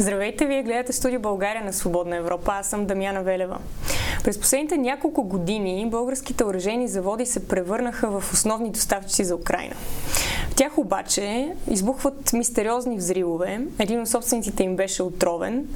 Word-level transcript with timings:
Здравейте, 0.00 0.46
вие 0.46 0.62
гледате 0.62 0.92
студио 0.92 1.20
България 1.20 1.64
на 1.64 1.72
Свободна 1.72 2.16
Европа. 2.16 2.52
Аз 2.52 2.66
съм 2.70 2.86
Дамяна 2.86 3.22
Велева. 3.22 3.58
През 4.24 4.40
последните 4.40 4.76
няколко 4.76 5.22
години 5.22 5.88
българските 5.90 6.44
оръжейни 6.44 6.88
заводи 6.88 7.26
се 7.26 7.48
превърнаха 7.48 8.20
в 8.20 8.32
основни 8.32 8.70
доставчици 8.70 9.24
за 9.24 9.36
Украина. 9.36 9.74
В 10.50 10.54
тях 10.54 10.78
обаче 10.78 11.52
избухват 11.70 12.32
мистериозни 12.32 12.96
взривове. 12.96 13.60
Един 13.78 14.00
от 14.00 14.08
собствениците 14.08 14.62
им 14.62 14.76
беше 14.76 15.02
отровен, 15.02 15.68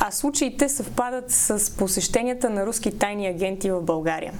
а 0.00 0.10
случаите 0.10 0.68
съвпадат 0.68 1.30
с 1.30 1.76
посещенията 1.76 2.50
на 2.50 2.66
руски 2.66 2.98
тайни 2.98 3.26
агенти 3.26 3.70
в 3.70 3.82
България. 3.82 4.32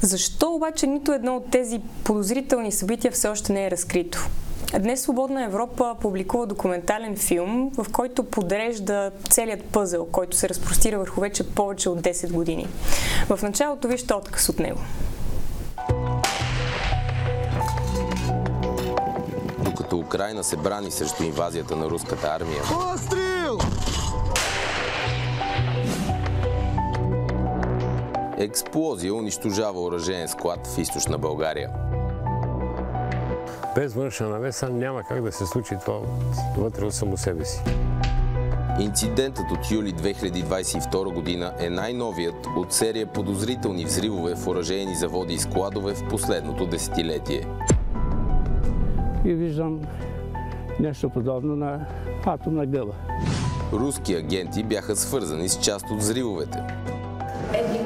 Защо 0.00 0.54
обаче 0.54 0.86
нито 0.86 1.12
едно 1.12 1.36
от 1.36 1.50
тези 1.50 1.80
подозрителни 2.04 2.72
събития 2.72 3.12
все 3.12 3.28
още 3.28 3.52
не 3.52 3.66
е 3.66 3.70
разкрито? 3.70 4.28
Днес 4.78 5.02
Свободна 5.02 5.44
Европа 5.44 5.96
публикува 6.00 6.46
документален 6.46 7.16
филм, 7.16 7.70
в 7.78 7.86
който 7.92 8.24
подрежда 8.24 9.10
целият 9.30 9.64
пъзел, 9.64 10.06
който 10.12 10.36
се 10.36 10.48
разпростира 10.48 10.98
върху 10.98 11.20
вече 11.20 11.50
повече 11.50 11.88
от 11.88 12.00
10 12.00 12.32
години. 12.32 12.66
В 13.28 13.42
началото 13.42 13.88
вижте 13.88 14.14
отказ 14.14 14.48
от 14.48 14.58
него. 14.58 14.80
Докато 19.64 19.98
Украина 19.98 20.44
се 20.44 20.56
брани 20.56 20.90
срещу 20.90 21.22
инвазията 21.22 21.76
на 21.76 21.90
руската 21.90 22.26
армия, 22.26 22.62
Пострел! 22.62 23.58
експлозия 28.38 29.14
унищожава 29.14 29.82
оръжеен 29.82 30.28
склад 30.28 30.66
в 30.66 30.78
източна 30.78 31.18
България. 31.18 31.70
Без 33.74 33.94
външна 33.94 34.28
навеса 34.28 34.68
няма 34.68 35.02
как 35.02 35.22
да 35.22 35.32
се 35.32 35.46
случи 35.46 35.74
това 35.84 36.00
вътре 36.56 36.84
от 36.84 36.94
само 36.94 37.16
себе 37.16 37.44
си. 37.44 37.62
Инцидентът 38.80 39.50
от 39.50 39.70
юли 39.70 39.94
2022 39.94 41.14
година 41.14 41.52
е 41.58 41.70
най-новият 41.70 42.46
от 42.56 42.72
серия 42.72 43.06
подозрителни 43.06 43.84
взривове 43.84 44.34
в 44.34 44.46
оръжейни 44.46 44.94
заводи 44.94 45.34
и 45.34 45.38
складове 45.38 45.94
в 45.94 46.08
последното 46.08 46.66
десетилетие. 46.66 47.46
и 49.24 49.34
виждам 49.34 49.80
нещо 50.80 51.10
подобно 51.10 51.56
на 51.56 51.86
атомна 52.26 52.66
гъба. 52.66 52.92
Руски 53.72 54.14
агенти 54.14 54.62
бяха 54.62 54.96
свързани 54.96 55.48
с 55.48 55.60
част 55.60 55.90
от 55.90 55.98
взривовете. 55.98 56.58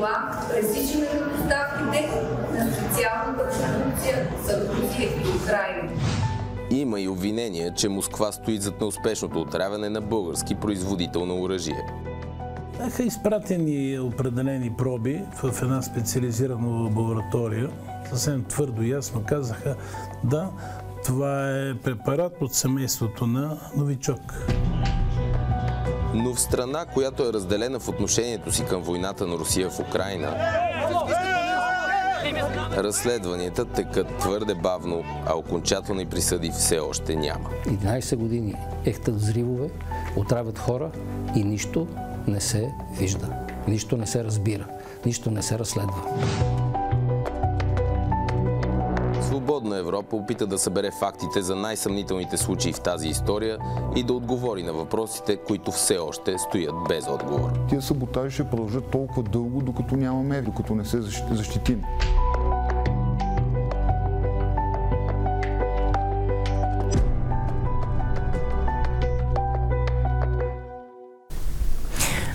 Била 0.05 0.47
пресичане 0.51 1.09
на 1.15 1.29
доставките 1.29 2.11
на 2.53 2.73
специалната 2.73 3.49
продукция 3.49 4.29
за 4.45 4.69
Русия 4.69 5.09
и 5.09 5.43
Украина. 5.43 5.93
Има 6.71 7.01
и 7.01 7.09
обвинения, 7.09 7.75
че 7.75 7.89
Москва 7.89 8.33
стои 8.33 8.59
зад 8.59 8.81
неуспешното 8.81 9.41
отравяне 9.41 9.89
на 9.89 10.01
български 10.01 10.55
производител 10.55 11.27
на 11.27 11.35
оръжие. 11.35 11.87
Бяха 12.79 13.03
изпратени 13.03 13.99
определени 13.99 14.73
проби 14.73 15.23
в 15.43 15.63
една 15.63 15.83
специализирана 15.83 16.69
лаборатория. 16.69 17.71
Съвсем 18.09 18.45
твърдо 18.45 18.83
и 18.83 18.91
ясно 18.91 19.23
казаха, 19.27 19.77
да, 20.25 20.51
това 21.05 21.51
е 21.51 21.75
препарат 21.75 22.33
от 22.41 22.55
семейството 22.55 23.27
на 23.27 23.59
новичок. 23.77 24.21
Но 26.15 26.35
в 26.35 26.41
страна, 26.41 26.85
която 26.85 27.29
е 27.29 27.33
разделена 27.33 27.81
в 27.81 27.89
отношението 27.89 28.53
си 28.53 28.65
към 28.65 28.83
войната 28.83 29.27
на 29.27 29.35
Русия 29.35 29.71
в 29.71 29.81
Украина, 29.81 30.37
разследванията 32.77 33.65
текат 33.65 34.07
твърде 34.19 34.55
бавно, 34.55 35.05
а 35.27 35.35
окончателни 35.35 36.07
присъди 36.07 36.51
все 36.51 36.79
още 36.79 37.17
няма. 37.17 37.51
11 37.67 38.17
години 38.17 38.55
ехтат 38.85 39.17
взривове, 39.17 39.71
отравят 40.17 40.59
хора 40.59 40.91
и 41.37 41.45
нищо 41.45 41.87
не 42.27 42.41
се 42.41 42.71
вижда. 42.99 43.29
Нищо 43.69 43.97
не 43.97 44.07
се 44.07 44.25
разбира. 44.25 44.67
Нищо 45.07 45.31
не 45.31 45.43
се 45.43 45.59
разследва. 45.59 46.03
Свободна 49.55 49.79
Европа 49.79 50.17
опита 50.17 50.47
да 50.47 50.59
събере 50.59 50.91
фактите 50.91 51.43
за 51.43 51.57
най-съмнителните 51.57 52.37
случаи 52.37 52.73
в 52.73 52.81
тази 52.81 53.09
история 53.09 53.59
и 53.97 54.03
да 54.03 54.13
отговори 54.13 54.63
на 54.63 54.73
въпросите, 54.73 55.37
които 55.37 55.71
все 55.71 55.99
още 55.99 56.39
стоят 56.39 56.75
без 56.89 57.09
отговор. 57.09 57.51
Тия 57.69 57.83
саботажи 57.83 58.35
ще 58.35 58.45
продължат 58.45 58.91
толкова 58.91 59.23
дълго, 59.23 59.63
докато 59.63 59.97
нямаме, 59.97 60.43
докато 60.43 60.75
не 60.75 60.85
се 60.85 61.03
защ- 61.03 61.35
защитим. 61.35 61.83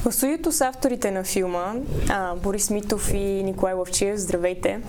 В 0.09 0.13
студиото 0.13 0.51
с 0.51 0.61
авторите 0.61 1.11
на 1.11 1.23
филма 1.23 1.73
а, 2.09 2.35
Борис 2.35 2.69
Митов 2.69 3.13
и 3.13 3.43
Николай 3.43 3.73
Лавчиев, 3.73 4.17
здравейте. 4.17 4.79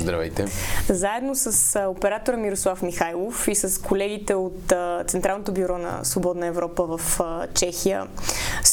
Здравейте! 0.00 0.46
Заедно 0.88 1.34
с 1.34 1.76
а, 1.76 1.88
оператора 1.88 2.36
Мирослав 2.36 2.82
Михайлов 2.82 3.48
и 3.48 3.54
с 3.54 3.82
колегите 3.82 4.34
от 4.34 4.72
а, 4.72 5.04
Централното 5.06 5.52
бюро 5.52 5.78
на 5.78 6.04
Свободна 6.04 6.46
Европа 6.46 6.98
в 6.98 7.20
а, 7.20 7.46
Чехия, 7.54 8.06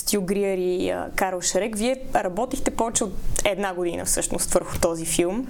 Стю 0.05 0.21
Гриер 0.21 0.57
и 0.57 0.89
а, 0.89 1.09
Карл 1.15 1.41
Шарек, 1.41 1.75
вие 1.77 2.01
работихте 2.15 2.71
повече 2.71 3.03
от 3.03 3.13
една 3.45 3.73
година 3.73 4.05
всъщност 4.05 4.53
върху 4.53 4.79
този 4.79 5.05
филм. 5.05 5.47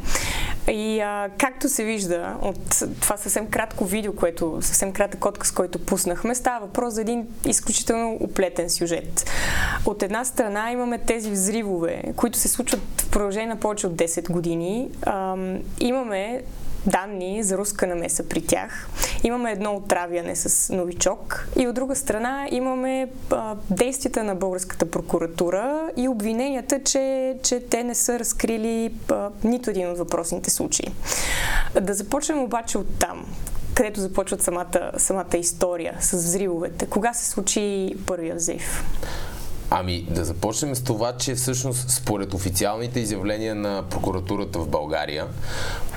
И 0.68 1.00
а, 1.00 1.30
както 1.38 1.70
се 1.70 1.84
вижда 1.84 2.36
от 2.42 2.84
това 3.02 3.18
съвсем 3.18 3.48
кратко 3.48 3.86
видео, 3.86 4.16
което, 4.16 4.58
съвсем 4.62 4.94
кратък 4.94 5.26
отказ, 5.26 5.52
който 5.52 5.80
пуснахме, 5.80 6.36
става 6.36 6.66
въпрос 6.66 6.94
за 6.94 7.02
един 7.02 7.28
изключително 7.46 8.18
оплетен 8.22 8.70
сюжет. 8.70 9.30
От 9.86 10.04
една 10.04 10.26
страна 10.26 10.72
имаме 10.72 10.98
тези 10.98 11.32
взривове, 11.32 12.04
които 12.16 12.38
се 12.38 12.48
случват 12.48 12.82
в 13.02 13.10
продължение 13.10 13.48
на 13.48 13.60
повече 13.60 13.88
от 13.88 13.94
10 13.94 14.32
години. 14.32 14.90
Ам, 15.06 15.60
имаме 15.80 16.42
данни 16.88 17.44
за 17.44 17.58
руска 17.58 17.88
намеса 17.88 18.30
при 18.30 18.42
тях. 18.42 18.90
Имаме 19.24 19.52
едно 19.52 19.76
отравяне 19.76 20.36
с 20.36 20.74
новичок 20.74 21.48
и 21.60 21.68
от 21.68 21.76
друга 21.76 21.96
страна 21.96 22.48
имаме 22.52 23.10
а, 23.32 23.56
действията 23.70 24.24
на 24.24 24.36
българската 24.36 24.92
прокуратура 24.92 25.90
и 25.98 26.08
обвиненията, 26.08 26.84
че, 26.84 27.36
че 27.44 27.60
те 27.60 27.84
не 27.84 27.96
са 27.96 28.20
разкрили 28.20 28.94
а, 29.12 29.30
нито 29.44 29.70
един 29.70 29.90
от 29.90 29.98
въпросните 29.98 30.50
случаи. 30.50 30.94
Да 31.82 31.94
започнем 31.94 32.44
обаче 32.44 32.78
от 32.78 33.00
там 33.00 33.26
където 33.76 34.00
започват 34.00 34.42
самата, 34.42 34.92
самата 34.98 35.38
история 35.38 35.98
с 36.00 36.14
взривовете. 36.14 36.86
Кога 36.86 37.14
се 37.14 37.30
случи 37.30 37.96
първия 38.06 38.36
взрив? 38.36 38.84
Ами 39.78 40.02
да 40.10 40.26
започнем 40.26 40.76
с 40.76 40.84
това, 40.84 41.14
че 41.18 41.36
всъщност 41.36 41.90
според 41.90 42.34
официалните 42.34 43.00
изявления 43.00 43.56
на 43.56 43.84
прокуратурата 43.90 44.60
в 44.60 44.68
България, 44.68 45.28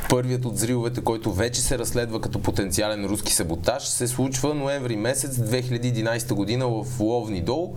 първият 0.09 0.45
от 0.45 0.55
взривовете, 0.55 1.01
който 1.01 1.33
вече 1.33 1.61
се 1.61 1.79
разследва 1.79 2.21
като 2.21 2.43
потенциален 2.43 3.05
руски 3.05 3.33
саботаж, 3.33 3.89
се 3.89 4.09
случва 4.09 4.55
ноември 4.55 4.97
месец 4.97 5.37
2011 5.37 6.35
година 6.35 6.69
в 6.69 7.01
Ловни 7.01 7.41
дол. 7.41 7.75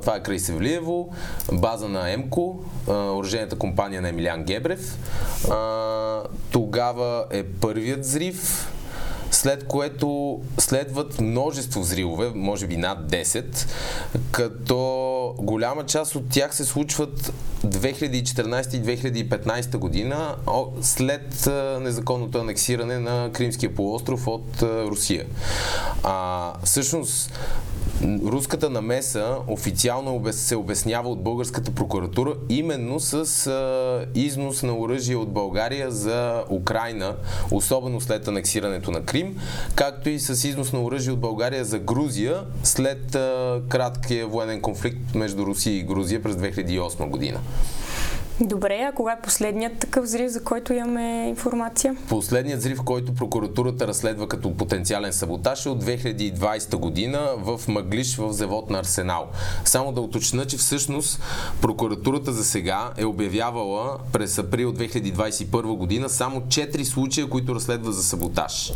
Това 0.00 0.16
е 0.16 0.22
край 0.22 0.38
Севлиево, 0.38 1.08
база 1.52 1.88
на 1.88 2.12
ЕМКО, 2.12 2.64
оръжената 2.88 3.56
компания 3.56 4.02
на 4.02 4.08
Емилян 4.08 4.44
Гебрев. 4.44 4.98
Тогава 6.50 7.24
е 7.30 7.42
първият 7.44 8.00
взрив, 8.00 8.68
след 9.30 9.66
което 9.66 10.40
следват 10.58 11.20
множество 11.20 11.80
взривове, 11.80 12.30
може 12.34 12.66
би 12.66 12.76
над 12.76 12.98
10, 13.10 13.68
като 14.30 15.34
голяма 15.38 15.86
част 15.86 16.14
от 16.14 16.28
тях 16.28 16.54
се 16.54 16.64
случват 16.64 17.32
2014 17.66 18.74
и 18.74 18.98
2015 19.28 19.76
година, 19.76 20.36
след 20.80 21.48
незаконното 21.80 22.38
анексиране 22.38 22.98
на 22.98 23.30
Кримския 23.32 23.74
полуостров 23.74 24.26
от 24.26 24.62
Русия. 24.62 25.26
А, 26.02 26.52
всъщност, 26.64 27.32
руската 28.08 28.70
намеса 28.70 29.36
официално 29.46 30.32
се 30.32 30.56
обяснява 30.56 31.08
от 31.08 31.22
българската 31.22 31.70
прокуратура 31.70 32.34
именно 32.48 33.00
с 33.00 33.46
а, 33.46 34.06
износ 34.14 34.62
на 34.62 34.78
оръжие 34.78 35.16
от 35.16 35.32
България 35.32 35.90
за 35.90 36.44
Украина, 36.50 37.14
особено 37.50 38.00
след 38.00 38.28
анексирането 38.28 38.90
на 38.90 39.02
Крим, 39.02 39.36
както 39.74 40.08
и 40.08 40.18
с 40.18 40.48
износ 40.48 40.72
на 40.72 40.82
оръжие 40.82 41.12
от 41.12 41.20
България 41.20 41.64
за 41.64 41.78
Грузия 41.78 42.44
след 42.62 43.14
а, 43.14 43.60
краткия 43.68 44.26
военен 44.26 44.60
конфликт 44.60 45.14
между 45.14 45.46
Русия 45.46 45.76
и 45.76 45.82
Грузия 45.82 46.22
през 46.22 46.36
2008 46.36 47.08
година. 47.08 47.40
Добре, 48.40 48.88
а 48.88 48.92
кога 48.92 49.12
е 49.12 49.20
последният 49.20 49.78
такъв 49.78 50.04
взрив, 50.04 50.30
за 50.30 50.44
който 50.44 50.72
имаме 50.72 51.28
информация? 51.28 51.96
Последният 52.08 52.60
взрив, 52.60 52.82
който 52.84 53.14
прокуратурата 53.14 53.86
разследва 53.86 54.28
като 54.28 54.56
потенциален 54.56 55.12
саботаж 55.12 55.66
е 55.66 55.68
от 55.68 55.84
2020 55.84 56.76
година 56.76 57.30
в 57.38 57.60
Мъглиш 57.68 58.16
в 58.16 58.32
завод 58.32 58.70
на 58.70 58.78
Арсенал. 58.78 59.26
Само 59.64 59.92
да 59.92 60.00
уточня, 60.00 60.46
че 60.46 60.56
всъщност 60.56 61.22
прокуратурата 61.62 62.32
за 62.32 62.44
сега 62.44 62.90
е 62.96 63.04
обявявала 63.04 63.98
през 64.12 64.38
април 64.38 64.72
2021 64.72 65.76
година 65.76 66.08
само 66.08 66.40
4 66.40 66.82
случая, 66.82 67.28
които 67.28 67.54
разследва 67.54 67.92
за 67.92 68.04
саботаж. 68.04 68.72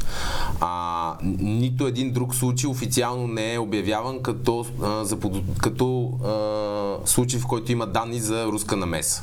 А, 0.61 1.17
нито 1.41 1.87
един 1.87 2.13
друг 2.13 2.35
случай 2.35 2.71
официално 2.71 3.27
не 3.27 3.55
е 3.55 3.59
обявяван 3.59 4.23
като, 4.23 4.67
а, 4.83 5.05
за, 5.05 5.17
като 5.63 6.13
а, 6.25 7.07
случай, 7.07 7.41
в 7.41 7.47
който 7.47 7.73
има 7.73 7.87
данни 7.87 8.21
за 8.21 8.47
руска 8.47 8.77
намеса. 8.77 9.23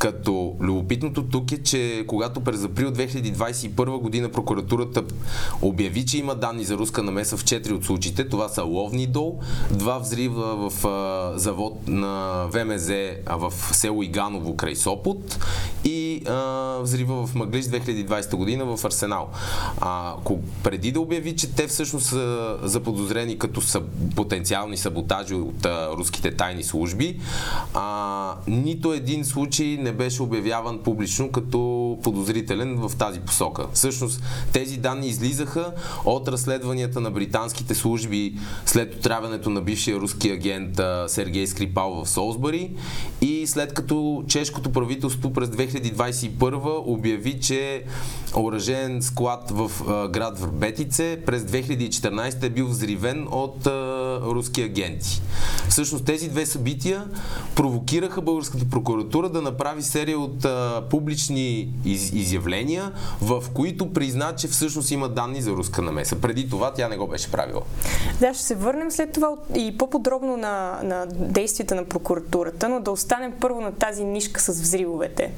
Като 0.00 0.56
любопитното 0.60 1.22
тук 1.22 1.52
е, 1.52 1.62
че 1.62 2.04
когато 2.06 2.40
през 2.40 2.64
април 2.64 2.90
2021 2.90 4.00
година 4.00 4.28
прокуратурата 4.28 5.04
обяви, 5.62 6.06
че 6.06 6.18
има 6.18 6.34
данни 6.34 6.64
за 6.64 6.78
руска 6.78 7.02
намеса 7.02 7.36
в 7.36 7.44
4 7.44 7.72
от 7.72 7.84
случаите, 7.84 8.28
това 8.28 8.48
са 8.48 8.62
Ловни 8.62 9.06
дол, 9.06 9.38
два 9.70 9.98
взрива 9.98 10.70
в 10.70 10.86
а, 10.86 11.38
завод 11.38 11.88
на 11.88 12.44
ВМЗ 12.52 12.90
а, 13.26 13.36
в 13.36 13.52
село 13.72 14.02
Иганово 14.02 14.56
край 14.56 14.76
Сопот 14.76 15.38
и 15.84 16.22
а, 16.28 16.78
взрива 16.82 17.26
в 17.26 17.34
Мъглиш 17.34 17.64
2020 17.64 18.36
година 18.36 18.76
в 18.76 18.84
Арсенал. 18.84 19.28
А, 19.80 20.14
преди 20.62 20.92
да 20.92 21.00
обяви, 21.00 21.36
че 21.36 21.54
те 21.54 21.66
всъщност 21.66 22.06
са 22.06 22.56
заподозрени 22.62 23.38
като 23.38 23.60
са 23.60 23.82
потенциални 24.16 24.76
саботажи 24.76 25.34
от 25.34 25.66
а, 25.66 25.90
руските 25.96 26.30
тайни 26.30 26.64
служби, 26.64 27.20
а, 27.74 28.34
нито 28.46 28.92
един 28.92 29.24
случай 29.24 29.66
не 29.66 29.89
беше 29.92 30.22
обявяван 30.22 30.78
публично 30.78 31.30
като 31.30 31.98
подозрителен 32.02 32.76
в 32.76 32.96
тази 32.96 33.20
посока. 33.20 33.66
Всъщност 33.72 34.22
тези 34.52 34.76
данни 34.76 35.06
излизаха 35.06 35.72
от 36.04 36.28
разследванията 36.28 37.00
на 37.00 37.10
британските 37.10 37.74
служби 37.74 38.34
след 38.66 38.94
отравянето 38.94 39.50
на 39.50 39.60
бившия 39.60 39.96
руски 39.96 40.30
агент 40.30 40.80
Сергей 41.06 41.46
Скрипал 41.46 42.04
в 42.04 42.08
Солсбъри 42.08 42.70
и 43.20 43.46
след 43.46 43.74
като 43.74 44.24
чешкото 44.28 44.72
правителство 44.72 45.32
през 45.32 45.48
2021 45.48 46.82
обяви, 46.86 47.40
че 47.40 47.84
оръжен 48.36 49.02
склад 49.02 49.50
в 49.50 49.70
град 50.08 50.38
Върбетице 50.38 51.18
през 51.26 51.42
2014 51.42 52.42
е 52.42 52.50
бил 52.50 52.66
взривен 52.66 53.26
от 53.30 53.66
руски 54.22 54.62
агенти. 54.62 55.22
Всъщност 55.68 56.04
тези 56.04 56.28
две 56.28 56.46
събития 56.46 57.04
провокираха 57.54 58.20
българската 58.20 58.64
прокуратура 58.70 59.28
да 59.28 59.42
направи 59.42 59.82
серия 59.82 60.18
от 60.18 60.44
а, 60.44 60.82
публични 60.90 61.68
из, 61.84 62.12
изявления, 62.12 62.92
в 63.22 63.44
които 63.54 63.92
призна, 63.92 64.34
че 64.36 64.48
всъщност 64.48 64.90
има 64.90 65.08
данни 65.08 65.42
за 65.42 65.50
руска 65.50 65.82
намеса. 65.82 66.20
Преди 66.20 66.48
това 66.48 66.72
тя 66.72 66.88
не 66.88 66.96
го 66.96 67.06
беше 67.06 67.30
правила. 67.30 67.62
Да, 68.20 68.34
ще 68.34 68.42
се 68.42 68.54
върнем 68.54 68.90
след 68.90 69.12
това 69.12 69.28
и 69.56 69.78
по-подробно 69.78 70.36
на, 70.36 70.80
на 70.82 71.06
действията 71.06 71.74
на 71.74 71.84
прокуратурата, 71.84 72.68
но 72.68 72.80
да 72.80 72.90
останем 72.90 73.32
първо 73.40 73.60
на 73.60 73.72
тази 73.72 74.04
нишка 74.04 74.40
с 74.40 74.60
взривовете. 74.60 75.30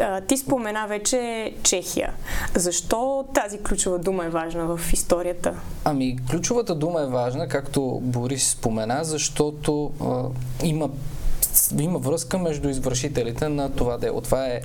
А, 0.00 0.20
ти 0.20 0.36
спомена 0.36 0.86
вече 0.88 1.52
Чехия. 1.62 2.12
Защо 2.54 3.24
тази 3.34 3.58
ключова 3.58 3.98
дума 3.98 4.24
е 4.24 4.28
важна 4.28 4.76
в 4.76 4.92
историята? 4.92 5.54
Ами, 5.84 6.18
ключовата 6.30 6.74
дума 6.74 7.02
е 7.02 7.06
важна, 7.06 7.48
както 7.48 8.00
Борис 8.14 8.50
спомена, 8.50 9.04
защото 9.04 9.92
а, 10.00 10.22
има 10.66 10.88
има 11.78 11.98
връзка 11.98 12.38
между 12.38 12.68
извършителите 12.68 13.48
на 13.48 13.70
това 13.70 13.98
дело. 13.98 14.20
Това 14.20 14.46
е 14.46 14.60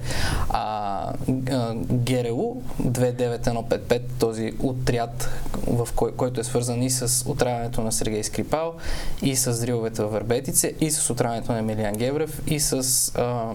а, 0.49 1.13
а, 1.51 1.73
ГРУ 1.75 2.55
29155, 2.83 4.01
този 4.19 4.53
отряд, 4.59 5.29
в 5.67 5.87
кой, 5.95 6.11
който 6.11 6.41
е 6.41 6.43
свързан 6.43 6.83
и 6.83 6.89
с 6.89 7.29
отравянето 7.29 7.81
на 7.81 7.91
Сергей 7.91 8.23
Скрипал, 8.23 8.73
и 9.21 9.35
с 9.35 9.51
взривовете 9.51 10.03
в 10.03 10.07
Вербетице, 10.07 10.73
и 10.81 10.91
с 10.91 11.09
отравянето 11.09 11.51
на 11.51 11.59
Емилиан 11.59 11.93
Гебрев, 11.93 12.41
и 12.47 12.59
с 12.59 12.73
а, 13.15 13.53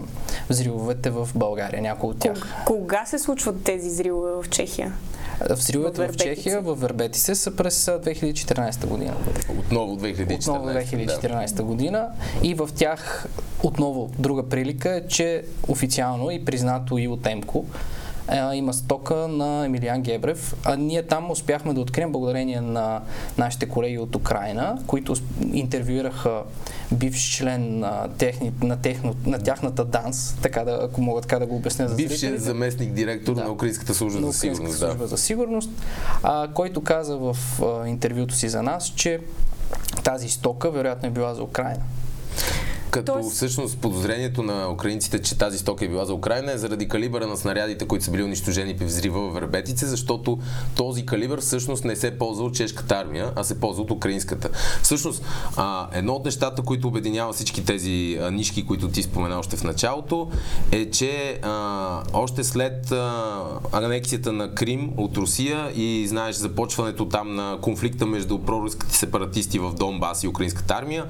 взривовете 0.49 1.09
в 1.09 1.29
България, 1.35 1.81
някои 1.81 2.09
от 2.09 2.19
тях. 2.19 2.65
Кога 2.65 3.05
се 3.05 3.19
случват 3.19 3.63
тези 3.63 3.89
взривове 3.89 4.31
в 4.31 4.49
Чехия? 4.49 4.93
Взривовете 5.49 6.07
в, 6.07 6.13
в 6.13 6.17
Чехия, 6.17 6.61
в 6.61 6.75
Вербетисе 6.75 7.35
са 7.35 7.55
през 7.55 7.85
2014 7.85 8.87
година. 8.87 9.13
Отново 9.59 9.97
2014. 9.97 10.35
Отново 10.35 10.69
2014 10.69 11.53
да. 11.53 11.63
година. 11.63 12.07
И 12.43 12.53
в 12.53 12.69
тях 12.75 13.27
отново 13.63 14.11
друга 14.19 14.49
прилика 14.49 14.95
е, 14.95 15.07
че 15.07 15.43
официално 15.67 16.31
и 16.31 16.45
признато 16.45 16.97
и 16.97 17.07
от 17.07 17.27
Емко 17.27 17.65
има 18.53 18.73
стока 18.73 19.15
на 19.15 19.65
Емилиан 19.65 20.01
Гебрев. 20.01 20.55
А 20.63 20.75
ние 20.75 21.03
там 21.03 21.31
успяхме 21.31 21.73
да 21.73 21.81
открием 21.81 22.11
благодарение 22.11 22.61
на 22.61 23.01
нашите 23.37 23.69
колеги 23.69 23.97
от 23.97 24.15
Украина, 24.15 24.77
които 24.87 25.15
интервюираха 25.53 26.43
бивш 26.91 27.37
член 27.37 27.79
на, 27.79 28.07
техни, 28.17 28.51
на, 28.61 28.77
техно, 28.77 29.15
на 29.25 29.39
тяхната 29.39 29.85
ДАНС, 29.85 30.35
така 30.41 30.63
да, 30.63 30.79
ако 30.81 31.01
мога 31.01 31.21
така 31.21 31.39
да 31.39 31.45
го 31.45 31.55
обясня 31.55 31.87
за 31.87 31.95
Бившият 31.95 32.41
заместник 32.41 32.91
директор 32.91 33.33
да. 33.33 33.43
на 33.43 33.51
Украинската 33.51 33.93
служба 33.93 34.19
на 34.19 34.31
за 34.31 34.39
сигурност. 34.39 34.77
служба 34.77 34.97
да. 34.97 35.07
за 35.07 35.17
сигурност, 35.17 35.69
а, 36.23 36.47
който 36.53 36.83
каза 36.83 37.17
в 37.17 37.37
а, 37.61 37.87
интервюто 37.87 38.35
си 38.35 38.49
за 38.49 38.63
нас, 38.63 38.93
че 38.95 39.19
тази 40.03 40.29
стока 40.29 40.71
вероятно 40.71 41.07
е 41.07 41.11
била 41.11 41.33
за 41.33 41.43
Украина. 41.43 41.81
Като 42.95 43.13
Тоест... 43.13 43.31
всъщност 43.31 43.77
подозрението 43.77 44.43
на 44.43 44.69
украинците, 44.71 45.21
че 45.21 45.37
тази 45.37 45.57
стока 45.57 45.85
е 45.85 45.87
била 45.87 46.05
за 46.05 46.13
Украина 46.13 46.51
е 46.51 46.57
заради 46.57 46.87
калибъра 46.87 47.27
на 47.27 47.37
снарядите, 47.37 47.87
които 47.87 48.05
са 48.05 48.11
били 48.11 48.23
унищожени 48.23 48.77
при 48.77 48.85
взрива 48.85 49.29
в 49.29 49.33
Вербетице, 49.33 49.85
защото 49.85 50.39
този 50.75 51.05
калибър 51.05 51.41
всъщност 51.41 51.85
не 51.85 51.95
се 51.95 52.17
ползва 52.17 52.45
от 52.45 52.55
чешката 52.55 52.95
армия, 52.95 53.31
а 53.35 53.43
се 53.43 53.59
ползва 53.59 53.83
от 53.83 53.91
украинската. 53.91 54.49
Всъщност, 54.83 55.23
а, 55.55 55.87
едно 55.93 56.13
от 56.13 56.25
нещата, 56.25 56.61
които 56.61 56.87
обединява 56.87 57.33
всички 57.33 57.65
тези 57.65 58.19
а, 58.21 58.31
нишки, 58.31 58.65
които 58.65 58.87
ти 58.87 59.03
спомена 59.03 59.39
още 59.39 59.57
в 59.57 59.63
началото, 59.63 60.29
е, 60.71 60.89
че 60.89 61.39
а, 61.41 62.03
още 62.13 62.43
след 62.43 62.91
а, 62.91 63.43
анексията 63.71 64.31
на 64.31 64.53
Крим 64.53 64.91
от 64.97 65.17
Русия 65.17 65.71
и 65.75 66.07
знаеш 66.07 66.35
започването 66.35 67.05
там 67.05 67.35
на 67.35 67.57
конфликта 67.61 68.05
между 68.05 68.39
проруските 68.39 68.95
сепаратисти 68.95 69.59
в 69.59 69.73
Донбас 69.73 70.23
и 70.23 70.27
украинската 70.27 70.73
армия, 70.73 71.05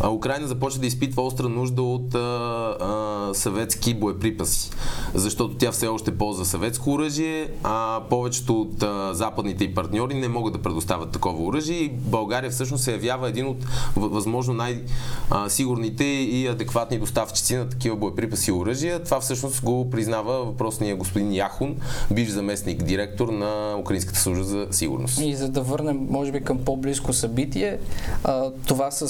а, 0.00 0.10
Украина 0.10 0.46
започва 0.46 0.80
да 0.80 0.86
изпитва 0.86 1.27
остра 1.28 1.48
нужда 1.48 1.82
от 1.82 2.14
а, 2.14 2.18
а, 2.18 3.34
съветски 3.34 3.94
боеприпаси. 3.94 4.70
Защото 5.14 5.54
тя 5.54 5.72
все 5.72 5.86
още 5.86 6.18
ползва 6.18 6.44
съветско 6.44 6.90
оръжие, 6.90 7.50
а 7.64 8.00
повечето 8.10 8.60
от 8.60 8.82
а, 8.82 9.14
западните 9.14 9.64
и 9.64 9.74
партньори 9.74 10.14
не 10.14 10.28
могат 10.28 10.52
да 10.52 10.62
предоставят 10.62 11.10
такова 11.10 11.44
оръжие 11.44 11.76
и 11.76 11.88
България 11.88 12.50
всъщност 12.50 12.84
се 12.84 12.92
явява 12.92 13.28
един 13.28 13.46
от 13.46 13.64
възможно 13.96 14.54
най-сигурните 14.54 16.04
и 16.04 16.46
адекватни 16.46 16.98
доставчици 16.98 17.56
на 17.56 17.68
такива 17.68 17.96
боеприпаси 17.96 18.50
и 18.50 18.52
оръжия. 18.52 19.02
Това 19.04 19.20
всъщност 19.20 19.62
го 19.62 19.90
признава 19.90 20.44
въпросния 20.44 20.96
господин 20.96 21.32
Яхун, 21.32 21.76
бивш 22.10 22.30
заместник 22.30 22.82
директор 22.82 23.28
на 23.28 23.76
Украинската 23.80 24.18
служба 24.18 24.44
за 24.44 24.66
сигурност. 24.70 25.20
И 25.20 25.34
за 25.34 25.48
да 25.48 25.62
върнем, 25.62 26.06
може 26.10 26.32
би, 26.32 26.40
към 26.40 26.58
по-близко 26.58 27.12
събитие, 27.12 27.78
това 28.66 28.90
с, 28.90 29.08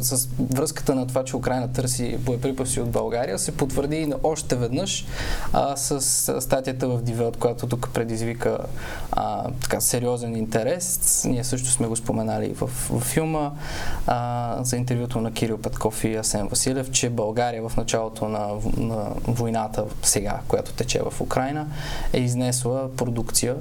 с 0.00 0.28
връзката 0.38 0.94
на 0.94 0.97
това, 1.06 1.24
че 1.24 1.36
Украина 1.36 1.72
търси 1.72 2.16
боеприпаси 2.16 2.80
от 2.80 2.90
България, 2.90 3.38
се 3.38 3.56
потвърди 3.56 4.12
още 4.22 4.56
веднъж 4.56 5.06
а, 5.52 5.76
с 5.76 6.00
статията 6.40 6.88
в 6.88 7.02
Дивелт, 7.02 7.36
която 7.36 7.66
тук 7.66 7.90
предизвика 7.94 8.58
а, 9.12 9.50
така, 9.62 9.80
сериозен 9.80 10.36
интерес. 10.36 11.24
Ние 11.28 11.44
също 11.44 11.70
сме 11.70 11.86
го 11.86 11.96
споменали 11.96 12.54
в, 12.54 12.70
в 12.90 13.00
филма 13.00 13.50
а, 14.06 14.56
за 14.64 14.76
интервюто 14.76 15.20
на 15.20 15.32
Кирил 15.32 15.58
Петков 15.58 16.04
и 16.04 16.16
Асен 16.16 16.48
Василев, 16.48 16.90
че 16.90 17.10
България 17.10 17.68
в 17.68 17.76
началото 17.76 18.28
на, 18.28 18.48
на 18.76 19.10
войната 19.26 19.84
сега, 20.02 20.40
която 20.48 20.72
тече 20.72 21.00
в 21.10 21.20
Украина, 21.20 21.66
е 22.12 22.20
изнесла 22.20 22.96
продукция 22.96 23.56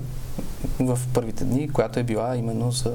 в 0.80 1.00
първите 1.14 1.44
дни, 1.44 1.70
която 1.70 2.00
е 2.00 2.04
била 2.04 2.36
именно 2.36 2.72
за, 2.72 2.94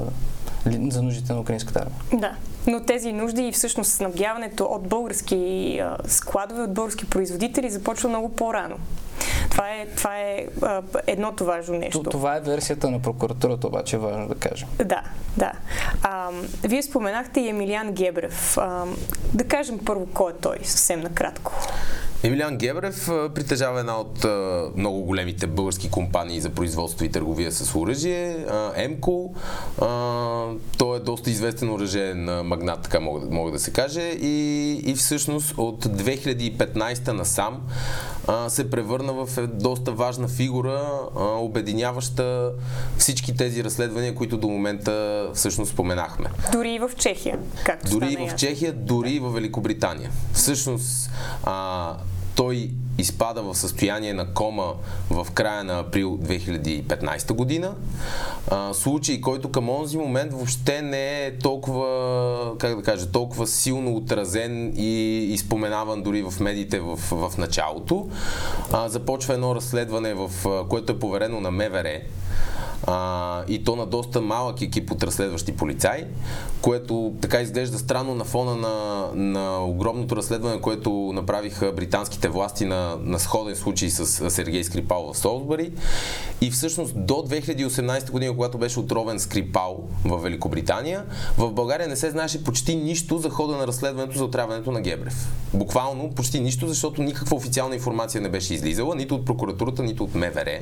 за 0.66 1.02
нуждите 1.02 1.32
на 1.32 1.40
украинската 1.40 1.78
армия. 1.78 2.20
Да. 2.20 2.36
Но 2.66 2.80
тези 2.80 3.12
нужди 3.12 3.48
и 3.48 3.52
всъщност 3.52 3.92
снабдяването 3.92 4.64
от 4.64 4.88
български 4.88 5.80
складове, 6.06 6.62
от 6.62 6.74
български 6.74 7.06
производители 7.06 7.70
започва 7.70 8.08
много 8.08 8.28
по-рано. 8.28 8.76
Това 9.52 9.70
е, 9.70 9.86
това 9.96 10.18
е 10.18 10.46
а, 10.62 10.82
едното 11.06 11.44
важно 11.44 11.78
нещо. 11.78 12.02
Това 12.02 12.36
е 12.36 12.40
версията 12.40 12.90
на 12.90 13.02
прокуратурата, 13.02 13.66
обаче 13.66 13.96
е 13.96 13.98
важно 13.98 14.28
да 14.28 14.34
кажем. 14.34 14.68
Да, 14.84 15.02
да. 15.36 15.52
А, 16.02 16.30
вие 16.64 16.82
споменахте 16.82 17.40
и 17.40 17.48
Емилиан 17.48 17.92
Гебрев. 17.92 18.58
А, 18.58 18.84
да 19.34 19.44
кажем 19.44 19.78
първо 19.86 20.06
кой 20.06 20.32
е 20.32 20.34
той, 20.34 20.56
съвсем 20.62 21.00
накратко. 21.00 21.52
Емилиан 22.24 22.56
Гебрев 22.56 23.06
притежава 23.34 23.80
една 23.80 24.00
от 24.00 24.24
а, 24.24 24.64
много 24.76 25.02
големите 25.02 25.46
български 25.46 25.90
компании 25.90 26.40
за 26.40 26.50
производство 26.50 27.04
и 27.04 27.10
търговия 27.10 27.52
с 27.52 27.74
оръжие, 27.74 28.46
Емко. 28.76 29.34
Той 30.78 30.96
е 30.96 31.00
доста 31.00 31.30
известен 31.30 31.70
оръжен 31.70 32.24
магнат, 32.24 32.82
така 32.82 33.00
мога, 33.00 33.26
мога 33.30 33.52
да 33.52 33.58
се 33.58 33.72
каже. 33.72 34.02
И, 34.02 34.72
и 34.84 34.94
всъщност 34.94 35.54
от 35.56 35.84
2015 35.84 37.12
насам 37.12 37.60
а, 38.28 38.48
се 38.48 38.70
превърна 38.70 39.12
в 39.12 39.41
е, 39.42 39.46
доста 39.46 39.92
важна 39.92 40.28
фигура, 40.28 40.88
а, 41.16 41.24
обединяваща 41.24 42.52
всички 42.98 43.36
тези 43.36 43.64
разследвания, 43.64 44.14
които 44.14 44.36
до 44.36 44.48
момента 44.48 45.26
всъщност 45.34 45.72
споменахме. 45.72 46.30
Дори 46.52 46.74
и 46.74 46.78
в 46.78 46.90
Чехия, 46.96 47.38
както 47.64 47.90
Дори 47.90 48.12
и 48.12 48.28
в. 48.28 48.34
Чехия, 48.36 48.72
дори 48.72 49.10
и 49.10 49.18
в 49.18 49.30
Великобритания. 49.30 50.10
Всъщност, 50.32 51.10
а, 51.44 51.96
той 52.34 52.70
изпада 52.98 53.42
в 53.42 53.54
състояние 53.54 54.12
на 54.12 54.34
кома 54.34 54.72
в 55.10 55.26
края 55.34 55.64
на 55.64 55.78
април 55.78 56.18
2015 56.18 57.32
година. 57.32 57.74
А, 58.50 58.74
случай, 58.74 59.20
който 59.20 59.50
към 59.50 59.70
онзи 59.70 59.98
момент 59.98 60.32
въобще 60.32 60.82
не 60.82 61.26
е 61.26 61.38
толкова, 61.38 62.58
как 62.58 62.76
да 62.76 62.82
кажа, 62.82 63.10
толкова 63.10 63.46
силно 63.46 63.96
отразен 63.96 64.72
и 64.76 65.18
изпоменаван 65.32 66.02
дори 66.02 66.22
в 66.22 66.40
медиите 66.40 66.80
в, 66.80 66.96
в 66.96 67.38
началото. 67.38 68.08
А, 68.72 68.88
започва 68.88 69.34
едно 69.34 69.54
разследване, 69.54 70.14
в, 70.14 70.30
което 70.68 70.92
е 70.92 70.98
поверено 70.98 71.40
на 71.40 71.50
МВР 71.50 72.00
а, 72.86 73.44
и 73.48 73.64
то 73.64 73.76
на 73.76 73.86
доста 73.86 74.20
малък 74.20 74.62
екип 74.62 74.90
от 74.90 75.02
разследващи 75.02 75.56
полицаи, 75.56 76.04
което 76.62 77.12
така 77.20 77.40
изглежда 77.40 77.78
странно 77.78 78.14
на 78.14 78.24
фона 78.24 78.56
на, 78.56 79.06
на 79.14 79.64
огромното 79.64 80.16
разследване, 80.16 80.60
което 80.60 80.90
направиха 81.14 81.72
британските 81.72 82.28
власти 82.28 82.64
на, 82.64 82.96
на 83.00 83.18
сходен 83.18 83.56
случай 83.56 83.90
с 83.90 84.30
Сергей 84.30 84.64
Скрипал 84.64 85.12
в 85.12 85.18
Солсбъри. 85.18 85.72
И 86.40 86.50
всъщност 86.50 87.06
до 87.06 87.14
2018 87.14 88.10
година, 88.10 88.34
когато 88.34 88.58
беше 88.58 88.80
отровен 88.80 89.20
Скрипал 89.20 89.78
в 90.04 90.18
Великобритания, 90.18 91.04
в 91.38 91.52
България 91.52 91.88
не 91.88 91.96
се 91.96 92.10
знаеше 92.10 92.44
почти 92.44 92.76
нищо 92.76 93.18
за 93.18 93.30
хода 93.30 93.56
на 93.56 93.66
разследването 93.66 94.18
за 94.18 94.24
отравянето 94.24 94.72
на 94.72 94.80
Гебрев. 94.80 95.28
Буквално 95.54 96.10
почти 96.10 96.40
нищо, 96.40 96.68
защото 96.68 97.02
никаква 97.02 97.36
официална 97.36 97.74
информация 97.74 98.20
не 98.20 98.28
беше 98.28 98.54
излизала, 98.54 98.94
нито 98.94 99.14
от 99.14 99.24
прокуратурата, 99.24 99.82
нито 99.82 100.04
от 100.04 100.14
МВР. 100.14 100.58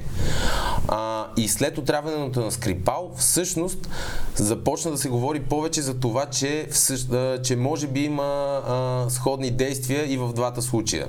А, 0.89 1.27
и 1.37 1.49
след 1.49 1.79
отравянето 1.79 2.10
на 2.37 2.50
Скрипал, 2.50 3.11
всъщност 3.17 3.88
започна 4.35 4.90
да 4.90 4.99
се 4.99 5.09
говори 5.09 5.40
повече 5.40 5.83
за 5.83 6.00
това, 6.00 6.26
че, 6.26 6.67
всъщ, 6.71 7.09
че 7.43 7.57
може 7.57 7.87
би 7.87 8.00
има 8.00 8.23
а, 8.69 9.11
сходни 9.11 9.50
действия 9.50 10.12
и 10.12 10.17
в 10.17 10.33
двата 10.33 10.62
случая. 10.62 11.07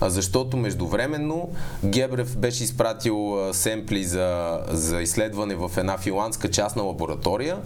А, 0.00 0.10
защото 0.10 0.56
междувременно 0.56 1.48
Гебрев 1.84 2.36
беше 2.38 2.64
изпратил 2.64 3.48
а, 3.48 3.54
семпли 3.54 4.04
за, 4.04 4.60
за 4.70 5.02
изследване 5.02 5.54
в 5.54 5.70
една 5.76 5.98
финландска 5.98 6.50
частна 6.50 6.82
лаборатория, 6.82 7.56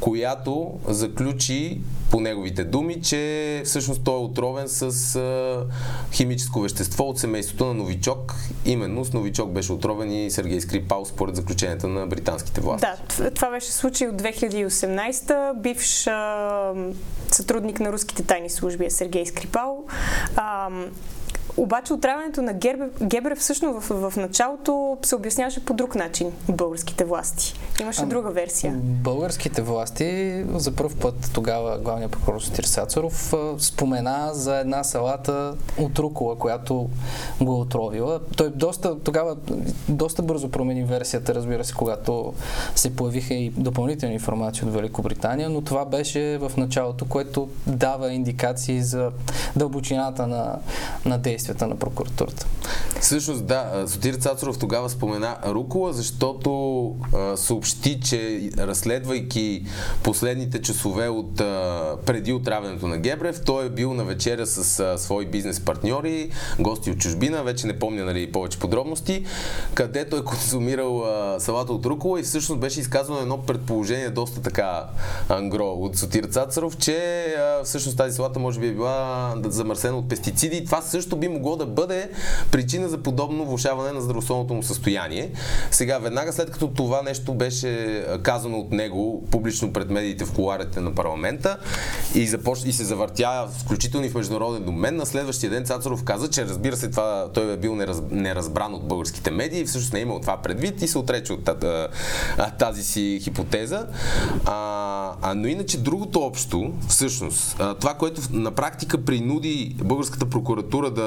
която 0.00 0.72
заключи 0.88 1.80
по 2.10 2.20
неговите 2.20 2.64
думи, 2.64 3.02
че 3.02 3.62
всъщност 3.64 4.04
той 4.04 4.14
е 4.14 4.18
отровен 4.18 4.68
с 4.68 5.64
химическо 6.12 6.60
вещество 6.60 7.04
от 7.04 7.18
семейството 7.18 7.64
на 7.64 7.74
новичок. 7.74 8.34
Именно 8.64 9.04
с 9.04 9.12
новичок 9.12 9.50
беше 9.50 9.72
отровен 9.72 10.12
и 10.12 10.30
Сергей 10.30 10.60
Скрипал 10.60 11.04
според 11.04 11.36
заключенията 11.36 11.88
на 11.88 12.06
британските 12.06 12.60
власти. 12.60 12.86
Да, 13.18 13.30
това 13.30 13.50
беше 13.50 13.72
случай 13.72 14.08
от 14.08 14.22
2018. 14.22 15.60
Бивш 15.60 16.08
сътрудник 17.30 17.80
на 17.80 17.92
руските 17.92 18.22
тайни 18.22 18.50
служби 18.50 18.84
е 18.84 18.90
Сергей 18.90 19.26
Скрипал. 19.26 19.84
Обаче 21.56 21.92
отравянето 21.92 22.42
на 22.42 22.52
Гербе, 22.52 22.88
Гебрев 23.02 23.38
всъщност 23.38 23.86
в, 23.86 24.10
в 24.10 24.16
началото 24.16 24.98
се 25.02 25.16
обясняваше 25.16 25.64
по 25.64 25.74
друг 25.74 25.94
начин 25.94 26.32
от 26.48 26.56
българските 26.56 27.04
власти. 27.04 27.54
Имаше 27.80 28.02
А, 28.02 28.06
друга 28.06 28.30
версия. 28.30 28.74
Българските 28.82 29.62
власти 29.62 30.42
за 30.54 30.72
първ 30.72 30.90
път 31.00 31.30
тогава 31.34 31.78
главният 31.78 32.12
прокурор 32.12 32.40
Сотир 32.40 32.64
Сацаров 32.64 33.34
спомена 33.58 34.30
за 34.32 34.56
една 34.56 34.84
салата 34.84 35.54
от 35.78 35.98
рукола, 35.98 36.38
която 36.38 36.88
го 37.40 37.52
е 37.52 37.58
отровила. 37.58 38.20
Той 38.36 38.50
доста, 38.50 39.00
тогава 39.00 39.36
доста 39.88 40.22
бързо 40.22 40.50
промени 40.50 40.84
версията, 40.84 41.34
разбира 41.34 41.64
се, 41.64 41.74
когато 41.74 42.34
се 42.74 42.96
появиха 42.96 43.34
и 43.34 43.50
допълнителни 43.50 44.14
информации 44.14 44.64
от 44.64 44.74
Великобритания, 44.74 45.50
но 45.50 45.60
това 45.60 45.84
беше 45.84 46.38
в 46.38 46.52
началото, 46.56 47.04
което 47.04 47.48
дава 47.66 48.12
индикации 48.12 48.82
за 48.82 49.10
дълбочината 49.56 50.26
на, 50.26 50.58
на 51.04 51.18
действията 51.34 51.66
на 51.66 51.76
прокуратурата. 51.76 52.46
Всъщност 53.00 53.46
да, 53.46 53.84
Сотир 53.86 54.14
Цацаров 54.14 54.58
тогава 54.58 54.90
спомена 54.90 55.36
Рукола, 55.46 55.92
защото 55.92 56.50
а, 57.14 57.36
съобщи, 57.36 58.00
че 58.00 58.50
разследвайки 58.58 59.64
последните 60.02 60.62
часове 60.62 61.08
от 61.08 61.40
а, 61.40 61.96
преди 62.06 62.32
отравянето 62.32 62.88
на 62.88 62.98
Гебрев, 62.98 63.40
той 63.46 63.66
е 63.66 63.68
бил 63.68 63.94
на 63.94 64.04
вечеря 64.04 64.46
с 64.46 64.80
а, 64.80 64.98
свои 64.98 65.26
бизнес 65.26 65.60
партньори, 65.60 66.30
гости 66.60 66.90
от 66.90 66.98
чужбина, 66.98 67.42
вече 67.42 67.66
не 67.66 67.78
помня 67.78 68.04
нали, 68.04 68.32
повече 68.32 68.58
подробности, 68.58 69.24
където 69.74 70.16
е 70.16 70.24
консумирал 70.24 71.04
а, 71.04 71.40
салата 71.40 71.72
от 71.72 71.86
Рукола 71.86 72.20
и 72.20 72.22
всъщност 72.22 72.60
беше 72.60 72.80
изказано 72.80 73.18
едно 73.20 73.42
предположение 73.42 74.10
доста 74.10 74.42
така 74.42 74.84
ангро 75.28 75.66
от 75.66 75.96
Сотир 75.96 76.24
Цацаров, 76.24 76.76
че 76.76 77.26
а, 77.38 77.64
всъщност 77.64 77.96
тази 77.96 78.16
салата 78.16 78.38
може 78.38 78.60
би 78.60 78.66
е 78.66 78.72
била 78.72 79.34
замърсена 79.44 79.96
от 79.98 80.08
пестициди 80.08 80.56
и 80.56 80.64
това 80.64 80.82
също 80.82 81.16
би 81.16 81.23
могло 81.28 81.56
да 81.56 81.66
бъде 81.66 82.10
причина 82.50 82.88
за 82.88 82.98
подобно 82.98 83.44
влушаване 83.44 83.92
на 83.92 84.00
здравословното 84.00 84.54
му 84.54 84.62
състояние. 84.62 85.30
Сега, 85.70 85.98
веднага 85.98 86.32
след 86.32 86.50
като 86.50 86.68
това 86.68 87.02
нещо 87.02 87.34
беше 87.34 88.04
казано 88.22 88.58
от 88.58 88.72
него 88.72 89.24
публично 89.30 89.72
пред 89.72 89.90
медиите 89.90 90.24
в 90.24 90.32
коларите 90.32 90.80
на 90.80 90.94
парламента 90.94 91.58
и, 92.14 92.26
започ... 92.26 92.64
и 92.64 92.72
се 92.72 92.84
завъртя 92.84 93.48
включително 93.58 94.06
и 94.06 94.08
в 94.08 94.14
международен 94.14 94.62
домен, 94.62 94.96
на 94.96 95.06
следващия 95.06 95.50
ден 95.50 95.64
Цацаров 95.64 96.04
каза, 96.04 96.30
че 96.30 96.46
разбира 96.46 96.76
се 96.76 96.90
това 96.90 97.28
той 97.34 97.52
е 97.52 97.56
бил 97.56 97.74
нераз... 97.74 98.02
неразбран 98.10 98.74
от 98.74 98.88
българските 98.88 99.30
медии 99.30 99.60
и 99.60 99.64
всъщност 99.64 99.92
не 99.92 99.98
е 99.98 100.02
имал 100.02 100.20
това 100.20 100.36
предвид 100.36 100.82
и 100.82 100.88
се 100.88 100.98
отрече 100.98 101.32
от 101.32 101.50
тази 102.58 102.82
си 102.82 103.20
хипотеза. 103.22 103.86
А, 104.44 105.12
а, 105.22 105.34
но 105.34 105.46
иначе 105.48 105.78
другото 105.78 106.20
общо, 106.20 106.72
всъщност, 106.88 107.60
това, 107.80 107.94
което 107.94 108.20
на 108.30 108.50
практика 108.50 109.04
принуди 109.04 109.76
българската 109.84 110.26
прокуратура 110.26 110.90
да, 110.90 111.02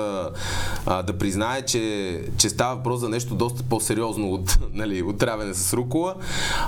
а, 0.85 1.03
да 1.03 1.17
признае, 1.17 1.61
че, 1.61 2.21
че 2.37 2.49
става 2.49 2.75
въпрос 2.75 2.99
за 2.99 3.09
нещо 3.09 3.35
доста 3.35 3.63
по-сериозно 3.63 4.31
от 4.33 4.59
нали, 4.73 5.03
отравяне 5.03 5.53
с 5.53 5.73
рукола, 5.73 6.15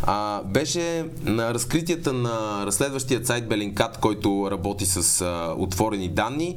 а, 0.04 0.42
беше 0.44 1.06
на 1.24 1.54
разкритията 1.54 2.14
на 2.14 2.66
разследващия 2.66 3.26
сайт 3.26 3.48
Белинкат, 3.48 3.98
който 3.98 4.48
работи 4.52 4.86
с 4.86 5.22
а, 5.22 5.54
отворени 5.58 6.10
данни. 6.10 6.56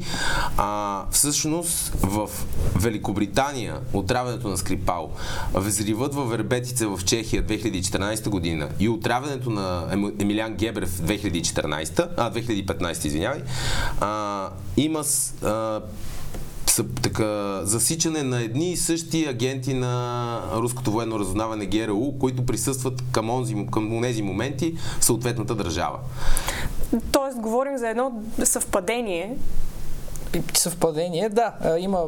А, 0.56 1.04
всъщност 1.10 1.92
в 2.02 2.30
Великобритания 2.76 3.76
отравянето 3.92 4.48
на 4.48 4.56
Скрипал, 4.56 5.10
взривът 5.54 6.14
във 6.14 6.30
Вербетице 6.30 6.86
в 6.86 7.00
Чехия 7.04 7.42
2014 7.42 8.28
година 8.28 8.68
и 8.80 8.88
отравянето 8.88 9.50
на 9.50 9.86
Ем- 9.92 10.22
Емилиан 10.22 10.54
Гебрев 10.54 10.90
2014, 10.90 12.08
а 12.16 12.30
2015, 12.30 13.04
извинявай, 13.04 13.42
а, 14.00 14.48
има 14.76 15.04
а, 15.42 15.80
са, 16.72 16.84
така, 17.02 17.60
засичане 17.64 18.22
на 18.22 18.42
едни 18.42 18.72
и 18.72 18.76
същи 18.76 19.26
агенти 19.26 19.74
на 19.74 20.42
руското 20.54 20.90
военно 20.90 21.18
разузнаване 21.18 21.66
ГРУ, 21.66 22.18
които 22.18 22.46
присъстват 22.46 23.02
към, 23.12 23.30
онзи, 23.30 23.66
към 23.72 24.02
тези 24.02 24.22
моменти 24.22 24.74
в 25.00 25.04
съответната 25.04 25.54
държава. 25.54 25.98
Тоест, 27.12 27.38
говорим 27.38 27.78
за 27.78 27.88
едно 27.88 28.12
съвпадение, 28.44 29.36
Съвпадение, 30.54 31.28
да. 31.28 31.52
Има 31.78 32.02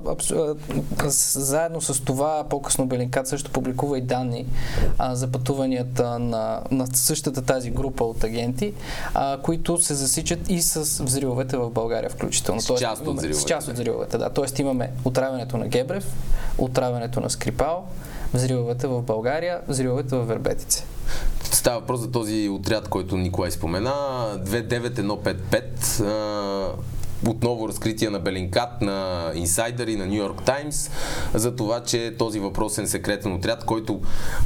заедно 1.07 1.81
с 1.81 2.01
това 2.01 2.45
по-късно 2.45 2.87
Белинкат 2.87 3.29
също 3.29 3.51
публикува 3.51 3.99
и 3.99 4.03
данни 4.03 4.47
а, 4.99 5.15
за 5.15 5.29
пътуванията 5.29 6.19
на, 6.19 6.61
на 6.71 6.87
същата 6.89 7.43
тази 7.43 7.71
група 7.71 8.05
от 8.05 8.25
агенти, 8.25 8.75
а, 9.15 9.39
които 9.39 9.79
се 9.79 9.95
засичат 9.95 10.49
и 10.49 10.63
с 10.63 11.05
взривовете 11.05 11.57
в 11.57 11.71
България 11.71 12.11
включително. 12.11 12.61
С 12.61 12.75
част 12.75 13.01
от 13.01 13.07
имаме- 13.07 13.15
С 13.15 13.19
взривовете, 13.19 13.47
част 13.47 13.69
от 13.69 13.69
да. 13.69 13.75
взривовете, 13.75 14.19
да. 14.19 14.31
Тоест 14.31 14.59
имаме 14.59 14.91
отравянето 15.05 15.57
на 15.57 15.69
Гебрев, 15.69 16.07
отравянето 16.59 17.21
на 17.21 17.31
Скрипал, 17.31 17.85
взривовете 18.35 18.87
в 18.87 19.03
България, 19.03 19.61
взривовете 19.69 20.17
в 20.17 20.25
Вербетице. 20.25 20.85
Става 21.45 21.81
въпрос 21.81 22.01
за 22.01 22.11
този 22.11 22.49
отряд, 22.49 22.89
който 22.89 23.17
Николай 23.17 23.51
спомена. 23.51 23.93
29155. 24.39 26.73
Отново 27.29 27.69
разкрития 27.69 28.11
на 28.11 28.19
Белинкат, 28.19 28.83
на 28.83 29.31
Инсайдър 29.35 29.87
и 29.87 29.97
на 29.97 30.07
Нью 30.07 30.15
Йорк 30.15 30.43
Таймс 30.43 30.91
за 31.35 31.57
това, 31.57 31.81
че 31.81 32.15
този 32.19 32.41
въпросен 32.41 32.89
секретен 32.89 33.33
отряд, 33.33 33.65
който 33.65 34.01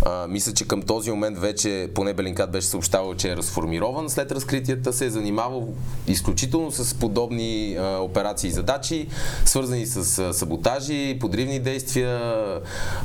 а, 0.06 0.26
мисля, 0.26 0.52
че 0.52 0.68
към 0.68 0.82
този 0.82 1.10
момент 1.10 1.38
вече 1.38 1.90
поне 1.94 2.14
Белинкат 2.14 2.50
беше 2.50 2.66
съобщавал, 2.66 3.14
че 3.14 3.32
е 3.32 3.36
разформирован 3.36 4.10
след 4.10 4.32
разкритията, 4.32 4.92
се 4.92 5.06
е 5.06 5.10
занимавал 5.10 5.68
изключително 6.06 6.72
с 6.72 6.94
подобни 6.94 7.76
а, 7.78 7.98
операции 7.98 8.48
и 8.48 8.52
задачи, 8.52 9.06
свързани 9.44 9.86
с 9.86 10.18
а, 10.18 10.32
саботажи, 10.32 11.18
подривни 11.20 11.58
действия, 11.58 12.20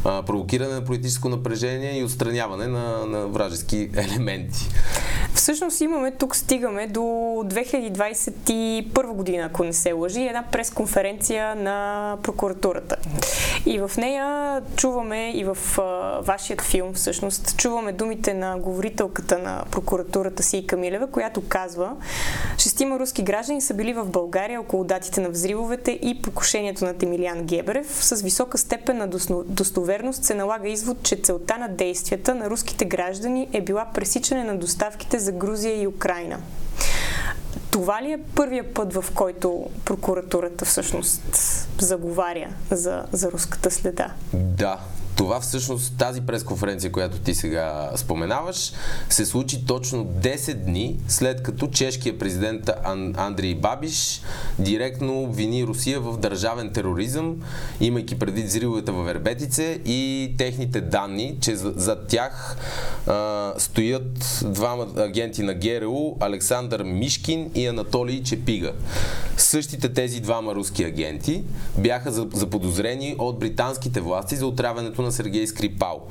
а, 0.05 0.23
провокиране 0.23 0.73
на 0.73 0.83
политическо 0.83 1.29
напрежение 1.29 1.99
и 1.99 2.03
отстраняване 2.03 2.67
на, 2.67 3.05
на 3.05 3.27
вражески 3.27 3.89
елементи. 3.95 4.69
Всъщност 5.33 5.81
имаме, 5.81 6.11
тук 6.11 6.35
стигаме 6.35 6.87
до 6.87 6.99
2021 6.99 9.13
година, 9.13 9.43
ако 9.43 9.62
не 9.63 9.73
се 9.73 9.91
лъжи, 9.91 10.21
една 10.21 10.43
пресконференция 10.51 11.55
на 11.55 12.17
прокуратурата. 12.23 12.95
И 13.65 13.79
в 13.79 13.91
нея 13.97 14.61
чуваме 14.75 15.31
и 15.31 15.43
в 15.43 15.57
а, 15.77 16.19
вашият 16.21 16.61
филм 16.61 16.93
всъщност, 16.93 17.57
чуваме 17.57 17.91
думите 17.91 18.33
на 18.33 18.57
говорителката 18.57 19.37
на 19.39 19.63
прокуратурата 19.71 20.43
си 20.43 20.67
Камилева, 20.67 21.07
която 21.07 21.41
казва, 21.47 21.91
шестима 22.57 22.99
руски 22.99 23.23
граждани 23.23 23.61
са 23.61 23.73
били 23.73 23.93
в 23.93 24.05
България 24.05 24.61
около 24.61 24.83
датите 24.83 25.21
на 25.21 25.29
взривовете 25.29 25.91
и 25.91 26.21
покушението 26.21 26.85
на 26.85 26.93
Емилиан 27.03 27.43
Геберев. 27.43 27.87
С 28.03 28.21
висока 28.21 28.57
степен 28.57 28.97
на 28.97 29.07
достоверност 29.45 30.23
се 30.23 30.33
налага 30.33 30.69
извод, 30.69 31.03
че 31.03 31.15
целта 31.15 31.57
на 31.57 31.67
действията 31.69 32.35
на 32.35 32.49
руските 32.49 32.85
граждани 32.85 33.47
е 33.53 33.61
била 33.61 33.85
пресичане 33.93 34.43
на 34.43 34.57
доставките 34.57 35.19
за 35.19 35.31
Грузия 35.31 35.81
и 35.81 35.87
Украина. 35.87 36.39
Това 37.73 38.01
ли 38.01 38.11
е 38.11 38.19
първия 38.35 38.73
път, 38.73 38.93
в 38.93 39.05
който 39.15 39.69
прокуратурата 39.85 40.65
всъщност 40.65 41.21
заговаря 41.79 42.49
за, 42.71 43.05
за 43.11 43.31
руската 43.31 43.71
следа? 43.71 44.13
Да, 44.33 44.79
това 45.15 45.39
всъщност, 45.39 45.97
тази 45.97 46.21
пресконференция, 46.21 46.91
която 46.91 47.17
ти 47.17 47.35
сега 47.35 47.91
споменаваш, 47.95 48.71
се 49.09 49.25
случи 49.25 49.65
точно 49.65 50.05
10 50.05 50.53
дни 50.53 50.99
след 51.07 51.43
като 51.43 51.67
чешкият 51.67 52.19
президент 52.19 52.69
Андрей 53.17 53.55
Бабиш 53.55 54.21
директно 54.59 55.23
обвини 55.23 55.63
Русия 55.63 55.99
в 55.99 56.17
държавен 56.17 56.69
тероризъм, 56.73 57.35
имайки 57.81 58.19
преди 58.19 58.43
взривовете 58.43 58.91
в 58.91 59.03
Вербетице 59.03 59.79
и 59.85 60.31
техните 60.37 60.81
данни, 60.81 61.37
че 61.41 61.55
за, 61.55 61.73
за 61.75 61.95
тях 61.95 62.57
а, 63.07 63.53
стоят 63.57 64.41
двама 64.45 64.87
агенти 64.97 65.43
на 65.43 65.53
ГРУ, 65.53 66.15
Александър 66.19 66.83
Мишкин 66.83 67.51
и 67.55 67.67
Анатолий 67.67 68.23
Чепига. 68.23 68.71
Същите 69.37 69.93
тези 69.93 70.19
двама 70.19 70.55
руски 70.55 70.83
агенти 70.83 71.43
бяха 71.77 72.11
заподозрени 72.11 73.15
от 73.19 73.39
британските 73.39 74.01
власти 74.01 74.35
за 74.35 74.47
отравянето 74.47 75.02
на 75.03 75.11
Сергей 75.11 75.47
Скрипал. 75.47 76.07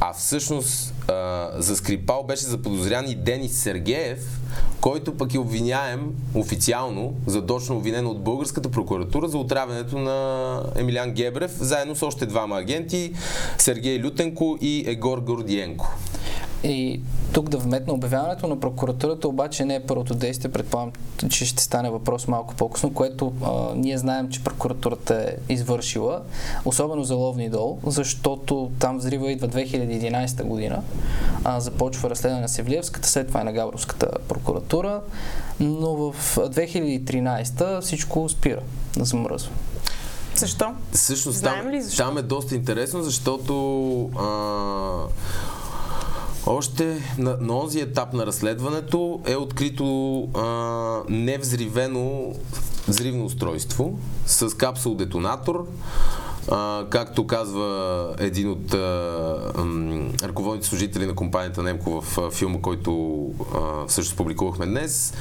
А 0.00 0.12
всъщност 0.12 0.94
а, 1.08 1.50
за 1.56 1.76
Скрипал 1.76 2.22
беше 2.22 2.44
заподозрян 2.44 3.10
и 3.10 3.14
Денис 3.14 3.62
Сергеев, 3.62 4.40
който 4.80 5.16
пък 5.16 5.34
е 5.34 5.38
обвиняем 5.38 6.14
официално, 6.34 7.14
задочно 7.26 7.76
обвинен 7.76 8.06
от 8.06 8.22
българската 8.22 8.70
прокуратура 8.70 9.28
за 9.28 9.38
отравянето 9.38 9.98
на 9.98 10.60
Емилян 10.76 11.10
Гебрев, 11.10 11.52
заедно 11.58 11.96
с 11.96 12.02
още 12.02 12.26
двама 12.26 12.58
агенти, 12.58 13.12
Сергей 13.58 14.02
Лютенко 14.02 14.58
и 14.60 14.84
Егор 14.86 15.18
Гордиенко. 15.18 15.94
И 16.64 17.00
тук 17.32 17.48
да 17.48 17.58
вметна 17.58 17.92
обявяването 17.92 18.46
на 18.46 18.60
прокуратурата 18.60 19.28
обаче 19.28 19.64
не 19.64 19.74
е 19.74 19.80
първото 19.80 20.14
действие, 20.14 20.52
предполагам, 20.52 20.92
че 21.30 21.46
ще 21.46 21.62
стане 21.62 21.90
въпрос 21.90 22.28
малко 22.28 22.54
по-късно, 22.54 22.94
което 22.94 23.32
а, 23.42 23.74
ние 23.76 23.98
знаем, 23.98 24.28
че 24.28 24.44
прокуратурата 24.44 25.14
е 25.14 25.52
извършила, 25.52 26.22
особено 26.64 27.04
за 27.04 27.14
Ловни 27.14 27.48
дол, 27.48 27.78
защото 27.86 28.70
там 28.78 28.98
взрива 28.98 29.32
идва 29.32 29.48
2011 29.48 30.44
година, 30.44 30.82
а, 31.44 31.60
започва 31.60 32.10
разследване 32.10 32.42
на 32.42 32.48
Севлиевската, 32.48 33.08
след 33.08 33.28
това 33.28 33.40
е 33.40 33.44
на 33.44 33.52
Габровската 33.52 34.10
прокуратура, 34.28 35.00
но 35.60 35.94
в 35.94 36.36
2013 36.36 37.80
всичко 37.80 38.28
спира 38.28 38.60
да 38.96 39.04
замръзва. 39.04 39.50
Защо? 40.36 40.66
Всъщност 40.92 41.42
там, 41.42 41.70
ли 41.70 41.82
защо? 41.82 42.02
там 42.04 42.18
е 42.18 42.22
доста 42.22 42.54
интересно, 42.54 43.02
защото 43.02 44.10
а, 44.18 45.06
още 46.46 47.14
на, 47.18 47.36
на 47.40 47.48
този 47.48 47.80
етап 47.80 48.12
на 48.12 48.26
разследването 48.26 49.20
е 49.26 49.36
открито 49.36 50.22
а, 50.34 50.42
невзривено 51.08 52.34
взривно 52.88 53.24
устройство 53.24 53.98
с 54.26 54.48
капсул-детонатор, 54.48 55.66
както 56.90 57.26
казва 57.26 58.14
един 58.18 58.50
от 58.50 58.74
а, 58.74 58.78
ръководните 60.22 60.66
служители 60.66 61.06
на 61.06 61.14
компанията 61.14 61.62
Немко 61.62 62.00
в 62.00 62.18
а, 62.18 62.30
филма, 62.30 62.58
който 62.62 63.24
а, 63.54 63.86
всъщност 63.86 64.16
публикувахме 64.16 64.66
днес, 64.66 65.14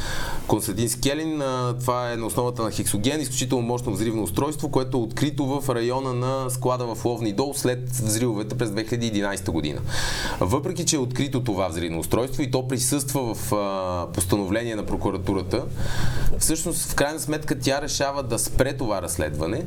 Константин 0.47 0.89
Скелин, 0.89 1.41
а, 1.41 1.75
това 1.79 2.11
е 2.11 2.15
на 2.15 2.25
основата 2.25 2.63
на 2.63 2.71
хексоген, 2.71 3.21
изключително 3.21 3.67
мощно 3.67 3.91
взривно 3.91 4.23
устройство, 4.23 4.71
което 4.71 4.97
е 4.97 5.01
открито 5.01 5.45
в 5.45 5.75
района 5.75 6.13
на 6.13 6.49
склада 6.49 6.95
в 6.95 7.05
Ловни 7.05 7.33
дол 7.33 7.53
след 7.55 7.89
взривовете 7.89 8.57
през 8.57 8.69
2011 8.69 9.51
година. 9.51 9.81
Въпреки, 10.39 10.85
че 10.85 10.95
е 10.95 10.99
открито 10.99 11.43
това 11.43 11.67
взривно 11.67 11.99
устройство 11.99 12.41
и 12.41 12.51
то 12.51 12.67
присъства 12.67 13.35
в 13.35 13.53
а, 13.53 14.07
постановление 14.13 14.75
на 14.75 14.85
прокуратурата, 14.85 15.65
всъщност 16.39 16.91
в 16.91 16.95
крайна 16.95 17.19
сметка 17.19 17.59
тя 17.59 17.81
решава 17.81 18.23
да 18.23 18.39
спре 18.39 18.73
това 18.73 19.01
разследване, 19.01 19.65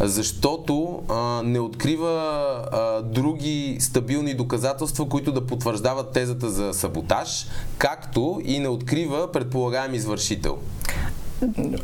защото 0.00 0.91
а, 1.08 1.42
не 1.44 1.60
открива 1.60 2.10
а, 2.72 3.02
други 3.02 3.76
стабилни 3.80 4.34
доказателства, 4.34 5.08
които 5.08 5.32
да 5.32 5.46
потвърждават 5.46 6.12
тезата 6.12 6.50
за 6.50 6.72
саботаж, 6.72 7.46
както 7.78 8.40
и 8.44 8.58
не 8.58 8.68
открива 8.68 9.32
предполагаем 9.32 9.94
извършител. 9.94 10.58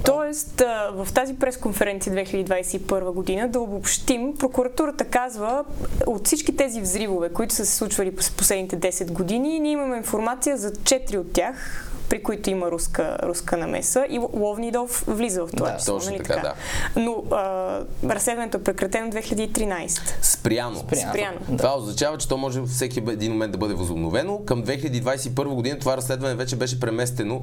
Тоест, 0.05 0.63
в 0.93 1.09
тази 1.15 1.35
пресконференция 1.35 2.13
2021 2.15 3.13
година, 3.13 3.49
да 3.49 3.61
обобщим, 3.61 4.37
прокуратурата 4.39 5.05
казва, 5.05 5.65
от 6.07 6.27
всички 6.27 6.57
тези 6.57 6.81
взривове, 6.81 7.29
които 7.29 7.55
са 7.55 7.67
се 7.67 7.77
случвали 7.77 8.17
през 8.17 8.31
последните 8.31 8.81
10 8.81 9.13
години, 9.13 9.61
ние 9.61 9.73
имаме 9.73 9.97
информация 9.97 10.57
за 10.57 10.73
4 10.73 11.19
от 11.19 11.33
тях, 11.33 11.85
при 12.09 12.23
които 12.23 12.51
има 12.51 12.71
руска, 12.71 13.19
руска 13.23 13.57
намеса 13.57 14.07
и 14.11 14.19
Ловнидов 14.19 15.05
влиза 15.07 15.47
в 15.47 15.51
това 15.57 15.71
да, 15.71 15.77
число. 15.77 15.95
Точно 15.95 16.11
нали 16.11 16.23
така, 16.23 16.35
така? 16.35 16.55
Да. 16.95 17.01
Но 17.01 17.23
а, 17.31 17.81
разследването 18.05 18.57
е 18.57 18.63
прекратено 18.63 19.13
2013. 19.13 20.01
Спряно. 20.23 20.77
Спряно. 20.77 21.13
Спряно. 21.13 21.39
Да. 21.49 21.57
Това 21.57 21.77
означава, 21.77 22.19
че 22.19 22.29
то 22.29 22.37
може 22.37 22.63
всеки 22.63 23.03
един 23.09 23.33
момент 23.33 23.53
да 23.53 23.59
бъде 23.59 23.75
възобновено. 23.75 24.39
Към 24.45 24.65
2021 24.65 25.55
година 25.55 25.79
това 25.79 25.97
разследване 25.97 26.35
вече 26.35 26.57
беше 26.57 26.81
преместено 26.81 27.43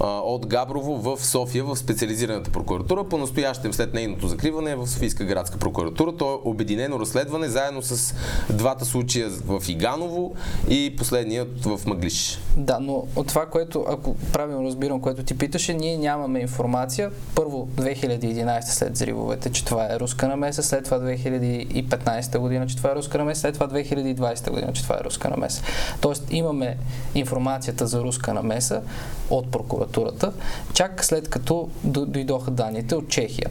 а, 0.00 0.06
от 0.06 0.46
Габрово 0.46 0.96
в 0.96 1.24
София, 1.24 1.64
в 1.64 1.76
специализираната 1.76 2.50
прокуратура. 2.50 3.04
По-настоящем 3.04 3.72
след 3.72 3.94
нейното 3.94 4.28
закриване 4.28 4.70
е 4.70 4.76
в 4.76 4.86
Софийска 4.86 5.24
градска 5.24 5.58
прокуратура. 5.58 6.16
То 6.16 6.32
е 6.34 6.48
обединено 6.48 7.00
разследване 7.00 7.48
заедно 7.48 7.82
с 7.82 8.14
двата 8.50 8.84
случая 8.84 9.28
в 9.30 9.62
Иганово 9.68 10.34
и 10.68 10.94
последният 10.98 11.64
в 11.64 11.80
Маглиш. 11.86 12.40
Да, 12.56 12.78
но 12.80 13.06
от 13.16 13.26
това, 13.26 13.46
което 13.46 13.84
ако 13.92 14.14
правилно 14.14 14.68
разбирам, 14.68 15.00
което 15.00 15.22
ти 15.22 15.38
питаше, 15.38 15.74
ние 15.74 15.98
нямаме 15.98 16.40
информация. 16.40 17.10
Първо 17.34 17.68
2011 17.76 18.60
след 18.60 18.92
взривовете, 18.92 19.52
че 19.52 19.64
това 19.64 19.84
е 19.84 20.00
руска 20.00 20.28
намеса, 20.28 20.62
след 20.62 20.84
това 20.84 20.98
2015 21.00 22.38
година, 22.38 22.66
че 22.66 22.76
това 22.76 22.90
е 22.90 22.94
руска 22.94 23.18
намеса, 23.18 23.40
след 23.40 23.54
това 23.54 23.68
2020 23.68 24.50
година, 24.50 24.72
че 24.72 24.82
това 24.82 24.96
е 25.00 25.04
руска 25.04 25.28
намеса. 25.28 25.62
Тоест 26.00 26.26
имаме 26.30 26.76
информацията 27.14 27.86
за 27.86 28.00
руска 28.00 28.34
намеса 28.34 28.82
от 29.30 29.50
прокуратурата, 29.50 30.32
чак 30.72 31.04
след 31.04 31.28
като 31.28 31.68
дойдоха 31.84 32.50
данните 32.50 32.94
от 32.94 33.08
Чехия 33.08 33.50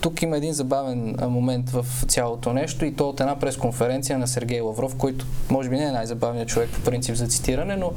тук 0.00 0.22
има 0.22 0.36
един 0.36 0.52
забавен 0.52 1.16
момент 1.28 1.70
в 1.70 1.86
цялото 2.08 2.52
нещо 2.52 2.84
и 2.84 2.94
то 2.94 3.08
от 3.08 3.20
една 3.20 3.38
пресконференция 3.38 4.18
на 4.18 4.28
Сергей 4.28 4.60
Лавров, 4.60 4.96
който 4.96 5.26
може 5.50 5.68
би 5.68 5.76
не 5.76 5.84
е 5.84 5.92
най-забавният 5.92 6.48
човек 6.48 6.70
по 6.70 6.80
принцип 6.80 7.14
за 7.14 7.26
цитиране, 7.26 7.76
но 7.76 7.92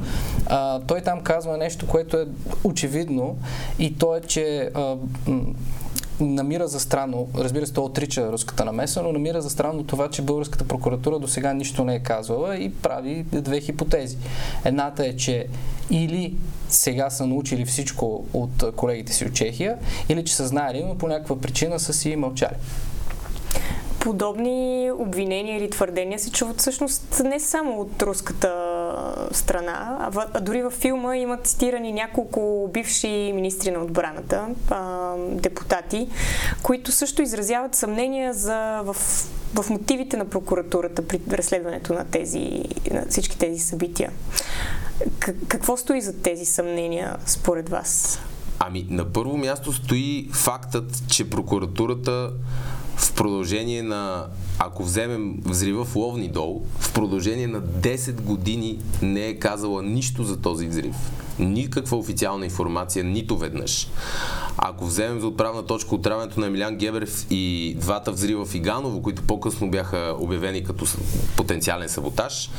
а, 0.46 0.80
той 0.80 1.00
там 1.00 1.20
казва 1.20 1.56
нещо, 1.56 1.86
което 1.86 2.16
е 2.16 2.26
очевидно 2.64 3.36
и 3.78 3.98
то 3.98 4.16
е, 4.16 4.20
че 4.20 4.70
а, 4.74 4.96
намира 6.20 6.68
за 6.68 6.80
странно, 6.80 7.28
разбира 7.38 7.66
се, 7.66 7.72
той 7.72 7.84
отрича 7.84 8.32
руската 8.32 8.64
намеса, 8.64 9.02
но 9.02 9.12
намира 9.12 9.42
за 9.42 9.50
странно 9.50 9.84
това, 9.84 10.08
че 10.08 10.22
българската 10.22 10.64
прокуратура 10.64 11.18
до 11.18 11.28
сега 11.28 11.52
нищо 11.52 11.84
не 11.84 11.94
е 11.94 12.00
казвала 12.00 12.56
и 12.56 12.74
прави 12.74 13.24
две 13.32 13.60
хипотези. 13.60 14.16
Едната 14.64 15.06
е, 15.06 15.16
че 15.16 15.46
или 15.90 16.34
сега 16.68 17.10
са 17.10 17.26
научили 17.26 17.64
всичко 17.64 18.24
от 18.32 18.76
колегите 18.76 19.12
си 19.12 19.24
от 19.24 19.34
Чехия, 19.34 19.78
или 20.08 20.24
че 20.24 20.34
са 20.34 20.46
знаели, 20.46 20.84
но 20.88 20.98
по 20.98 21.08
някаква 21.08 21.40
причина 21.40 21.80
са 21.80 21.92
си 21.92 22.16
мълчали. 22.16 22.56
Подобни 24.00 24.90
обвинения 24.98 25.58
или 25.58 25.70
твърдения 25.70 26.18
се 26.18 26.30
чуват 26.30 26.60
всъщност 26.60 27.22
не 27.24 27.40
само 27.40 27.80
от 27.80 28.02
руската 28.02 28.71
страна. 29.34 30.10
А, 30.16 30.40
дори 30.40 30.62
във 30.62 30.72
филма 30.72 31.16
има 31.16 31.36
цитирани 31.36 31.92
няколко 31.92 32.70
бивши 32.72 33.32
министри 33.34 33.70
на 33.70 33.78
отбраната, 33.78 34.46
а, 34.70 35.14
депутати, 35.28 36.08
които 36.62 36.92
също 36.92 37.22
изразяват 37.22 37.74
съмнения 37.74 38.34
за, 38.34 38.82
в, 38.84 38.94
в 39.54 39.70
мотивите 39.70 40.16
на 40.16 40.24
прокуратурата 40.24 41.06
при 41.06 41.20
разследването 41.32 41.92
на, 41.92 42.04
тези, 42.04 42.64
на 42.90 43.04
всички 43.08 43.38
тези 43.38 43.58
събития. 43.58 44.10
Какво 45.48 45.76
стои 45.76 46.00
за 46.00 46.22
тези 46.22 46.44
съмнения 46.44 47.16
според 47.26 47.68
вас? 47.68 48.20
Ами, 48.58 48.86
на 48.90 49.12
първо 49.12 49.36
място 49.36 49.72
стои 49.72 50.28
фактът, 50.32 51.02
че 51.08 51.30
прокуратурата 51.30 52.30
в 52.96 53.12
продължение 53.14 53.82
на, 53.82 54.26
ако 54.58 54.84
вземем 54.84 55.34
взрива 55.44 55.84
в 55.84 55.96
Ловни 55.96 56.28
дол, 56.28 56.62
в 56.78 56.92
продължение 56.92 57.46
на 57.46 57.62
10 57.62 58.20
години 58.20 58.78
не 59.02 59.26
е 59.26 59.38
казала 59.38 59.82
нищо 59.82 60.24
за 60.24 60.40
този 60.40 60.68
взрив. 60.68 60.96
Никаква 61.38 61.96
официална 61.96 62.44
информация, 62.44 63.04
нито 63.04 63.38
веднъж. 63.38 63.88
Ако 64.56 64.86
вземем 64.86 65.20
за 65.20 65.26
отправна 65.26 65.66
точка 65.66 65.94
отравянето 65.94 66.40
на 66.40 66.46
Емилян 66.46 66.76
Гебрев 66.76 67.26
и 67.30 67.74
двата 67.78 68.12
взрива 68.12 68.44
в 68.44 68.54
Иганово, 68.54 69.02
които 69.02 69.22
по-късно 69.22 69.70
бяха 69.70 70.14
обявени 70.18 70.64
като 70.64 70.86
потенциален 71.36 71.88
саботаж, 71.88 72.50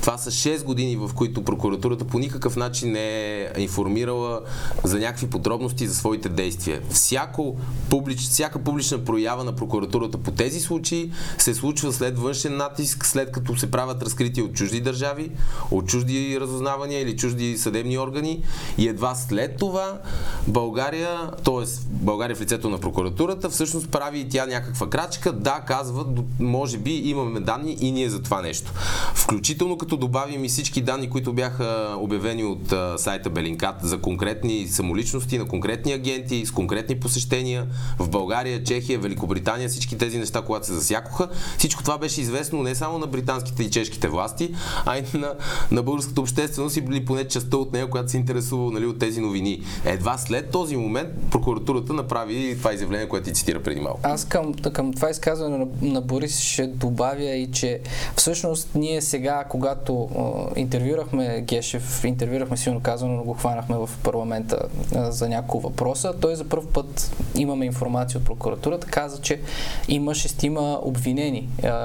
това 0.00 0.18
са 0.18 0.30
6 0.30 0.64
години, 0.64 0.96
в 0.96 1.10
които 1.14 1.44
прокуратурата 1.44 2.04
по 2.04 2.18
никакъв 2.18 2.56
начин 2.56 2.92
не 2.92 3.40
е 3.40 3.48
информирала 3.58 4.40
за 4.84 4.98
някакви 4.98 5.26
подробности 5.26 5.86
за 5.86 5.94
своите 5.94 6.28
действия. 6.28 6.80
Всяко 6.90 7.56
публич, 7.90 8.20
всяка 8.20 8.58
публична 8.58 9.04
проява 9.04 9.44
на 9.44 9.56
прокуратурата 9.56 10.18
по 10.18 10.30
тези 10.30 10.60
случаи 10.60 11.10
се 11.42 11.54
случва 11.54 11.92
след 11.92 12.18
външен 12.18 12.56
натиск, 12.56 13.06
след 13.06 13.32
като 13.32 13.56
се 13.56 13.70
правят 13.70 14.02
разкрития 14.02 14.44
от 14.44 14.52
чужди 14.52 14.80
държави, 14.80 15.30
от 15.70 15.86
чужди 15.86 16.38
разузнавания 16.40 17.00
или 17.00 17.16
чужди 17.16 17.58
съдебни 17.58 17.98
органи 17.98 18.42
и 18.78 18.88
едва 18.88 19.14
след 19.14 19.56
това 19.56 19.98
България 20.46 21.30
т.е. 21.44 21.64
България 21.90 22.36
в 22.36 22.40
лицето 22.40 22.70
на 22.70 22.78
прокуратурата, 22.78 23.50
всъщност 23.50 23.90
прави 23.90 24.18
и 24.18 24.28
тя 24.28 24.46
някаква 24.46 24.90
крачка, 24.90 25.32
да, 25.32 25.60
казва, 25.66 26.06
може 26.40 26.78
би 26.78 26.90
имаме 26.90 27.40
данни 27.40 27.76
и 27.80 27.92
ние 27.92 28.10
за 28.10 28.22
това 28.22 28.42
нещо. 28.42 28.72
Включително 29.14 29.78
като 29.78 29.96
добавим 29.96 30.44
и 30.44 30.48
всички 30.48 30.80
данни, 30.80 31.10
които 31.10 31.32
бяха 31.32 31.94
обявени 31.98 32.44
от 32.44 32.74
сайта 32.96 33.30
Белинкат 33.30 33.76
за 33.82 33.98
конкретни 33.98 34.68
самоличности 34.68 35.38
на 35.38 35.44
конкретни 35.44 35.92
агенти, 35.92 36.46
с 36.46 36.50
конкретни 36.50 37.00
посещения 37.00 37.66
в 37.98 38.08
България, 38.08 38.64
Чехия, 38.64 38.98
Великобритания, 38.98 39.68
всички 39.68 39.98
тези 39.98 40.18
неща, 40.18 40.42
когато 40.42 40.66
се 40.66 40.72
засякоха, 40.72 41.27
всичко 41.58 41.82
това 41.82 41.98
беше 41.98 42.20
известно 42.20 42.62
не 42.62 42.74
само 42.74 42.98
на 42.98 43.06
британските 43.06 43.62
и 43.62 43.70
чешките 43.70 44.08
власти, 44.08 44.54
а 44.86 44.98
и 44.98 45.02
на, 45.14 45.34
на 45.70 45.82
българската 45.82 46.20
общественост 46.20 46.76
и 46.76 46.80
били 46.80 47.04
поне 47.04 47.28
частта 47.28 47.56
от 47.56 47.72
нея, 47.72 47.90
която 47.90 48.10
се 48.10 48.16
интересува 48.16 48.70
нали, 48.70 48.86
от 48.86 48.98
тези 48.98 49.20
новини. 49.20 49.62
Едва 49.84 50.18
след 50.18 50.50
този 50.50 50.76
момент 50.76 51.08
прокуратурата 51.30 51.92
направи 51.92 52.56
това 52.58 52.72
изявление, 52.72 53.08
което 53.08 53.24
ти 53.24 53.34
цитира 53.34 53.62
преди 53.62 53.80
малко. 53.80 54.00
Аз 54.02 54.24
към, 54.24 54.54
към 54.54 54.92
това 54.92 55.10
изказване 55.10 55.58
на, 55.58 55.66
на 55.82 56.00
Борис 56.00 56.40
ще 56.40 56.66
добавя 56.66 57.30
и, 57.30 57.50
че 57.52 57.80
всъщност 58.16 58.68
ние 58.74 59.02
сега, 59.02 59.44
когато 59.48 60.08
е, 60.56 60.60
интервюрахме 60.60 61.40
Гешев, 61.40 62.04
интервюрахме 62.04 62.56
силно 62.56 62.80
казано, 62.80 63.14
но 63.14 63.22
го 63.22 63.34
хванахме 63.34 63.76
в 63.76 63.90
парламента 64.02 64.58
за 64.92 65.28
няколко 65.28 65.68
въпроса, 65.68 66.12
той 66.20 66.36
за 66.36 66.44
първ 66.44 66.66
път 66.72 67.16
имаме 67.34 67.66
информация 67.66 68.18
от 68.18 68.24
прокуратурата, 68.24 68.86
каза, 68.86 69.20
че 69.20 69.40
има 69.88 70.14
шестима 70.14 70.78
обвинени 70.82 71.17
е, 71.18 71.44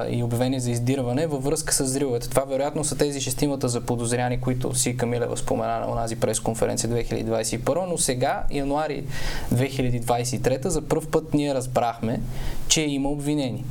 и 0.09 0.23
обявени 0.23 0.59
за 0.59 0.71
издирване 0.71 1.27
във 1.27 1.43
връзка 1.43 1.73
с 1.73 1.83
взривовете. 1.83 2.29
Това 2.29 2.43
вероятно 2.43 2.83
са 2.83 2.97
тези 2.97 3.21
шестимата 3.21 3.67
за 3.69 3.81
подозряни, 3.81 4.41
които 4.41 4.75
си 4.75 4.97
Камилева 4.97 5.37
спомена 5.37 5.79
на 5.79 5.91
онази 5.91 6.15
пресконференция 6.15 6.89
2021, 6.89 7.85
но 7.89 7.97
сега, 7.97 8.43
януари 8.51 9.03
2023 9.53 10.67
за 10.67 10.81
първ 10.81 11.05
път 11.11 11.33
ние 11.33 11.53
разбрахме, 11.53 12.21
че 12.67 12.81
има 12.81 13.09
обвинени. 13.09 13.63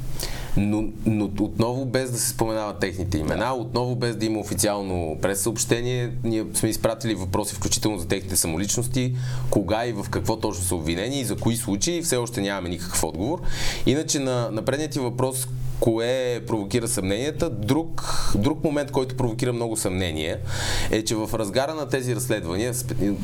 Но, 0.57 0.85
но 1.07 1.25
отново 1.25 1.85
без 1.85 2.11
да 2.11 2.19
се 2.19 2.29
споменават 2.29 2.79
техните 2.79 3.19
имена, 3.19 3.55
отново 3.55 3.97
без 3.97 4.17
да 4.17 4.27
има 4.27 4.39
официално 4.39 5.19
пресъобщение, 5.23 6.11
ние 6.25 6.45
сме 6.55 6.69
изпратили 6.69 7.15
въпроси 7.15 7.55
включително 7.55 7.99
за 7.99 8.09
техните 8.09 8.37
самоличности, 8.37 9.15
кога 9.51 9.87
и 9.87 9.93
в 9.93 10.07
какво 10.11 10.37
точно 10.37 10.65
са 10.65 10.75
обвинени 10.75 11.21
и 11.21 11.25
за 11.25 11.37
кои 11.37 11.57
случаи, 11.57 12.03
все 12.03 12.17
още 12.17 12.41
нямаме 12.41 12.69
никакъв 12.69 13.05
отговор. 13.05 13.41
Иначе 13.87 14.19
на, 14.19 14.51
на 14.51 14.63
предният 14.63 14.95
въпрос, 14.95 15.49
кое 15.83 16.41
провокира 16.47 16.89
съмненията. 16.89 17.51
Друг, 17.51 18.03
друг 18.35 18.65
момент, 18.65 18.91
който 18.91 19.17
провокира 19.17 19.53
много 19.53 19.77
съмнение, 19.77 20.37
е, 20.91 21.05
че 21.05 21.15
в 21.15 21.31
разгара 21.35 21.75
на 21.75 21.89
тези 21.89 22.17
разследвания, 22.17 22.73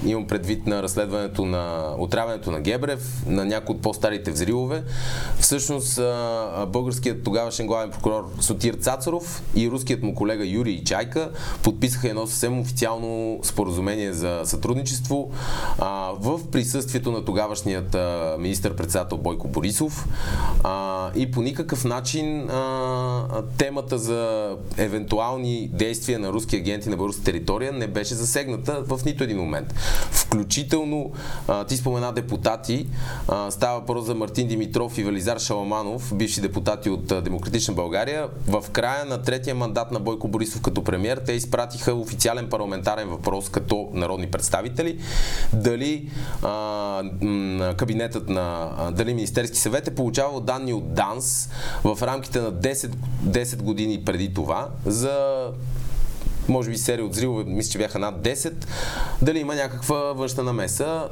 имам 0.06 0.26
предвид 0.26 0.66
на 0.66 0.82
разследването 0.82 1.44
на 1.44 1.94
отравянето 1.98 2.50
на 2.50 2.60
Гебрев, 2.60 3.26
на 3.26 3.44
някои 3.44 3.74
от 3.74 3.82
по-старите 3.82 4.30
взривове, 4.30 4.82
всъщност 5.40 6.00
българският 6.68 7.22
тогавашен 7.24 7.66
главен 7.66 7.90
прокурор 7.90 8.30
Сотир 8.40 8.74
Цацаров 8.74 9.42
и 9.54 9.70
руският 9.70 10.02
му 10.02 10.14
колега 10.14 10.46
Юрий 10.46 10.84
Чайка 10.84 11.30
подписаха 11.62 12.08
едно 12.08 12.26
съвсем 12.26 12.60
официално 12.60 13.40
споразумение 13.42 14.12
за 14.12 14.40
сътрудничество 14.44 15.30
а, 15.78 16.12
в 16.20 16.40
присъствието 16.50 17.12
на 17.12 17.24
тогавашният 17.24 17.96
министър-председател 18.38 19.18
Бойко 19.18 19.48
Борисов 19.48 20.06
а, 20.64 21.10
и 21.16 21.30
по 21.30 21.42
никакъв 21.42 21.84
начин 21.84 22.47
а, 22.48 23.42
темата 23.58 23.98
за 23.98 24.50
евентуални 24.76 25.70
действия 25.72 26.18
на 26.18 26.32
руски 26.32 26.56
агенти 26.56 26.88
на 26.88 26.96
българска 26.96 27.22
територия 27.24 27.72
не 27.72 27.86
беше 27.86 28.14
засегната 28.14 28.82
в 28.86 29.00
нито 29.04 29.24
един 29.24 29.36
момент. 29.36 29.74
Включително, 30.10 31.12
а, 31.48 31.64
ти 31.64 31.76
спомена 31.76 32.12
депутати, 32.12 32.86
а, 33.28 33.50
става 33.50 33.80
въпрос 33.80 34.04
за 34.04 34.14
Мартин 34.14 34.48
Димитров 34.48 34.98
и 34.98 35.04
Вализар 35.04 35.38
Шаламанов, 35.38 36.14
бивши 36.14 36.40
депутати 36.40 36.90
от 36.90 37.12
а, 37.12 37.22
Демократична 37.22 37.74
България. 37.74 38.28
В 38.48 38.64
края 38.72 39.04
на 39.04 39.22
третия 39.22 39.54
мандат 39.54 39.90
на 39.92 40.00
Бойко 40.00 40.28
Борисов 40.28 40.60
като 40.62 40.84
премьер, 40.84 41.20
те 41.26 41.32
изпратиха 41.32 41.94
официален 41.94 42.48
парламентарен 42.48 43.08
въпрос 43.08 43.48
като 43.48 43.88
народни 43.92 44.26
представители, 44.26 44.98
дали 45.52 46.10
а, 46.42 47.02
кабинетът 47.76 48.28
на, 48.28 48.70
дали 48.92 49.14
Министерски 49.14 49.58
съвет 49.58 49.88
е 49.88 49.94
получавал 49.94 50.40
данни 50.40 50.72
от 50.72 50.94
ДАНС 50.94 51.48
в 51.84 52.02
рамките 52.02 52.37
рамките 52.38 52.68
на 52.68 52.74
10, 52.74 52.94
10 53.24 53.62
години 53.62 54.04
преди 54.04 54.34
това 54.34 54.68
за 54.86 55.46
може 56.48 56.70
би 56.70 56.78
серия 56.78 57.04
от 57.04 57.12
взривове, 57.12 57.44
мисля, 57.44 57.70
че 57.70 57.78
бяха 57.78 57.98
над 57.98 58.14
10, 58.22 58.52
дали 59.22 59.38
има 59.38 59.54
някаква 59.54 59.96
външна 59.96 60.42
намеса. 60.42 61.08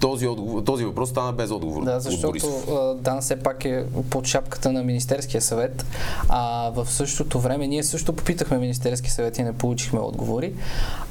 Този, 0.00 0.26
отговор, 0.26 0.62
този 0.62 0.84
въпрос 0.84 1.10
стана 1.10 1.32
без 1.32 1.50
отговор. 1.50 1.84
Да, 1.84 2.00
защото 2.00 2.96
Дан 3.00 3.20
все 3.20 3.36
пак 3.36 3.64
е 3.64 3.84
под 4.10 4.26
шапката 4.26 4.72
на 4.72 4.82
Министерския 4.82 5.42
съвет, 5.42 5.86
а 6.28 6.70
в 6.74 6.90
същото 6.90 7.40
време 7.40 7.66
ние 7.66 7.82
също 7.82 8.12
попитахме 8.12 8.58
Министерски 8.58 9.10
съвет 9.10 9.38
и 9.38 9.42
не 9.42 9.52
получихме 9.52 10.00
отговори. 10.00 10.52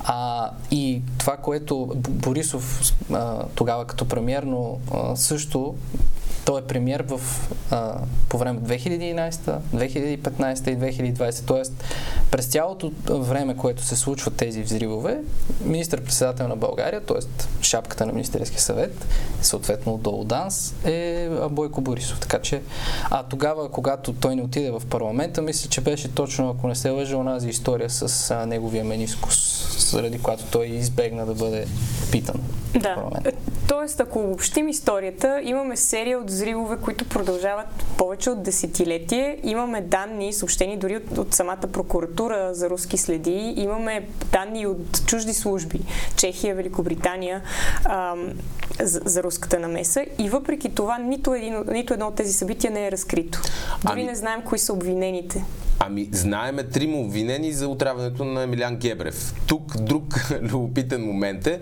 А, 0.04 0.50
и 0.72 1.02
това, 1.18 1.38
което 1.38 1.90
Борисов 1.96 2.94
а, 3.14 3.44
тогава 3.56 3.86
като 3.86 4.08
премьер, 4.08 4.44
но 4.44 4.78
а, 4.94 5.16
също 5.16 5.76
той 6.46 6.60
е 6.60 6.64
премьер 6.64 7.04
в, 7.08 7.22
а, 7.72 7.98
по 8.30 8.38
време 8.38 8.60
2011, 8.60 9.32
2015 9.74 10.68
и 10.68 10.78
2020. 11.14 11.46
Тоест, 11.46 11.84
през 12.32 12.46
цялото 12.46 12.92
време, 13.10 13.58
което 13.58 13.84
се 13.84 13.96
случват 13.96 14.36
тези 14.36 14.64
взривове, 14.64 15.20
министър-председател 15.66 16.48
на 16.48 16.56
България, 16.56 17.02
т.е. 17.02 17.46
шапката 17.62 18.06
на 18.06 18.14
Министерския 18.14 18.62
съвет, 18.62 19.06
съответно 19.42 19.98
долу 19.98 20.24
ДАНС, 20.24 20.76
е 20.86 21.30
Бойко 21.50 21.82
Борисов. 21.82 22.20
Така 22.20 22.40
че, 22.40 22.62
а 23.12 23.24
тогава, 23.24 23.70
когато 23.70 24.14
той 24.14 24.36
не 24.36 24.42
отиде 24.42 24.72
в 24.72 24.82
парламента, 24.90 25.42
мисля, 25.42 25.70
че 25.70 25.82
беше 25.82 26.16
точно, 26.16 26.50
ако 26.50 26.68
не 26.68 26.76
се 26.76 26.90
лъжа, 26.90 27.18
онази 27.18 27.50
история 27.50 27.90
с 27.90 28.32
а, 28.32 28.46
неговия 28.46 28.84
менискус, 28.84 29.68
заради 29.92 30.20
която 30.20 30.44
той 30.52 30.66
избегна 30.66 31.26
да 31.26 31.34
бъде 31.34 31.66
питан. 32.12 32.42
Да. 32.80 33.10
Тоест, 33.68 34.00
ако 34.00 34.20
обобщим 34.20 34.68
историята, 34.68 35.42
имаме 35.44 35.78
серия 35.78 36.20
от 36.20 36.31
взривове, 36.32 36.78
които 36.78 37.10
продължават 37.10 37.68
повече 37.98 38.30
от 38.30 38.44
десетилетие. 38.44 39.40
Имаме 39.44 39.82
данни, 39.82 40.34
съобщени 40.34 40.78
дори 40.78 40.98
от, 40.98 41.18
от 41.18 41.34
самата 41.34 41.58
прокуратура 41.58 42.54
за 42.54 42.70
руски 42.70 42.98
следи. 42.98 43.54
Имаме 43.58 44.08
данни 44.32 44.68
от 44.68 45.06
чужди 45.06 45.34
служби, 45.34 45.82
Чехия, 46.16 46.56
Великобритания, 46.56 47.42
ам, 47.86 48.30
за, 48.80 49.02
за 49.06 49.24
руската 49.24 49.60
намеса. 49.60 50.06
И 50.18 50.30
въпреки 50.30 50.76
това, 50.76 50.98
нито, 50.98 51.34
един, 51.34 51.64
нито 51.72 51.94
едно 51.94 52.08
от 52.08 52.16
тези 52.16 52.34
събития 52.34 52.72
не 52.72 52.88
е 52.88 52.92
разкрито. 52.92 53.42
Дори 53.86 54.02
ами... 54.02 54.04
не 54.04 54.16
знаем 54.16 54.42
кои 54.42 54.60
са 54.60 54.74
обвинените. 54.74 55.46
Ами, 55.84 56.10
знаеме 56.12 56.64
трима 56.64 56.98
обвинени 56.98 57.54
за 57.54 57.68
отравянето 57.68 58.26
на 58.26 58.44
Емилян 58.44 58.76
Гебрев. 58.76 59.34
Тук 59.48 59.78
друг 59.78 60.32
любопитен 60.42 61.06
момент 61.06 61.48
е, 61.48 61.60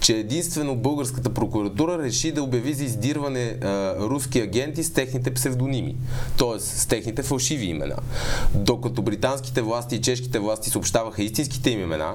че 0.00 0.16
единствено 0.16 0.76
българската 0.76 1.30
прокуратура 1.30 1.98
реши 1.98 2.32
да 2.32 2.42
обяви 2.42 2.74
за 2.74 2.84
издирване 2.84 3.56
а, 3.62 3.94
руски 3.98 4.40
агенти 4.40 4.84
с 4.84 4.92
техните 4.92 5.34
псевдоними, 5.34 5.96
т.е. 6.38 6.60
с 6.60 6.86
техните 6.86 7.22
фалшиви 7.22 7.66
имена. 7.66 7.96
Докато 8.54 9.02
британските 9.02 9.62
власти 9.62 9.94
и 9.94 10.00
чешките 10.00 10.38
власти 10.38 10.70
съобщаваха 10.70 11.22
истинските 11.22 11.70
им 11.70 11.80
имена, 11.80 12.12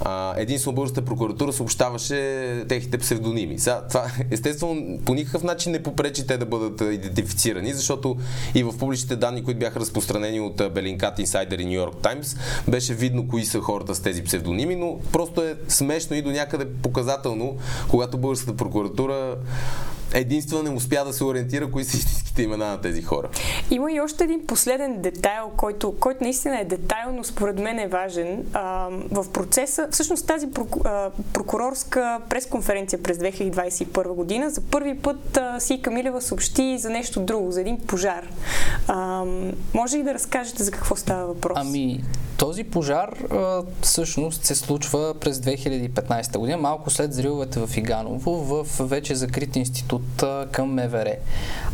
а, 0.00 0.34
единствено 0.36 0.74
българската 0.74 1.04
прокуратура 1.04 1.52
съобщаваше 1.52 2.64
техните 2.68 2.98
псевдоними. 2.98 3.58
Сега, 3.58 3.82
това 3.88 4.06
естествено 4.30 4.98
по 5.04 5.14
никакъв 5.14 5.42
начин 5.42 5.72
не 5.72 5.82
попречи 5.82 6.26
те 6.26 6.36
да 6.36 6.46
бъдат 6.46 6.80
идентифицирани, 6.80 7.72
защото 7.72 8.16
и 8.54 8.62
в 8.62 8.78
публичните 8.78 9.16
данни, 9.16 9.44
които 9.44 9.60
бяха 9.60 9.80
разпространени 9.80 10.40
от 10.40 10.74
Белинкат 10.86 11.18
Инсайдер 11.18 11.58
и 11.58 11.64
Нью 11.64 11.72
Йорк 11.72 11.96
Таймс, 12.02 12.36
беше 12.68 12.94
видно 12.94 13.28
кои 13.28 13.44
са 13.44 13.60
хората 13.60 13.94
с 13.94 14.00
тези 14.00 14.24
псевдоними, 14.24 14.76
но 14.76 14.98
просто 15.12 15.42
е 15.42 15.54
смешно 15.68 16.16
и 16.16 16.22
до 16.22 16.30
някъде 16.30 16.66
показателно, 16.82 17.56
когато 17.88 18.18
българската 18.18 18.56
прокуратура 18.56 19.36
единствено 20.14 20.62
не 20.62 20.70
успя 20.70 21.04
да 21.04 21.12
се 21.12 21.24
ориентира 21.24 21.70
кои 21.70 21.84
са 21.84 21.96
истинските 21.96 22.42
имена 22.42 22.66
на 22.66 22.80
тези 22.80 23.02
хора. 23.02 23.28
Има 23.70 23.92
и 23.92 24.00
още 24.00 24.24
един 24.24 24.46
последен 24.46 25.02
детайл, 25.02 25.50
който, 25.56 25.94
който 26.00 26.24
наистина 26.24 26.60
е 26.60 26.64
детайл, 26.64 27.12
но 27.12 27.24
според 27.24 27.58
мен 27.58 27.78
е 27.78 27.88
важен. 27.88 28.44
А, 28.52 28.88
в 29.10 29.32
процеса, 29.32 29.88
всъщност 29.90 30.26
тази 30.26 30.46
прокурорска 31.32 32.20
пресконференция 32.28 33.02
през 33.02 33.18
2021 33.18 34.08
година, 34.08 34.50
за 34.50 34.60
първи 34.60 34.98
път 34.98 35.36
а, 35.36 35.60
Си 35.60 35.82
Камилева 35.82 36.22
съобщи 36.22 36.78
за 36.78 36.90
нещо 36.90 37.20
друго, 37.20 37.52
за 37.52 37.60
един 37.60 37.78
пожар. 37.78 38.28
А, 38.88 39.24
може 39.74 39.98
ли 39.98 40.02
да 40.02 40.14
разкажете 40.14 40.62
за 40.62 40.70
какво 40.70 40.96
става 40.96 41.26
въпрос? 41.26 41.58
Ами, 41.60 42.04
този 42.38 42.64
пожар 42.64 43.08
а, 43.08 43.62
всъщност 43.82 44.44
се 44.44 44.54
случва 44.54 45.14
през 45.20 45.38
2015 45.38 46.38
година, 46.38 46.58
малко 46.58 46.90
след 46.90 47.14
зриловете 47.14 47.66
в 47.66 47.76
Иганово, 47.76 48.44
в 48.44 48.66
вече 48.80 49.14
закрит 49.14 49.56
институт 49.56 50.22
а, 50.22 50.46
към 50.52 50.74
МВР. 50.74 51.14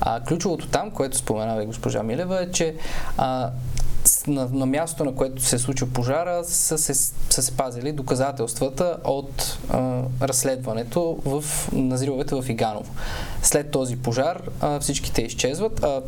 А, 0.01 0.21
ключовото 0.25 0.69
там, 0.69 0.91
което 0.91 1.17
споменава 1.17 1.63
и 1.63 1.67
госпожа 1.67 2.03
Милева, 2.03 2.43
е, 2.43 2.51
че 2.51 2.75
а, 3.17 3.51
на, 4.27 4.49
на 4.53 4.67
място, 4.67 5.05
на 5.05 5.15
което 5.15 5.43
се 5.43 5.59
случил 5.59 5.89
пожара, 5.89 6.45
са 6.45 6.79
се, 6.79 6.95
са 7.31 7.43
се 7.43 7.57
пазили 7.57 7.93
доказателствата 7.93 8.97
от 9.05 9.59
а, 9.71 10.03
разследването 10.23 11.19
в 11.25 11.45
назривовете 11.73 12.35
в 12.35 12.45
Иганово. 12.49 12.95
След 13.43 13.71
този 13.71 13.97
пожар 13.97 14.43
а, 14.61 14.81
всичките 14.81 15.23
изчезват. 15.23 15.85
А, 15.85 16.01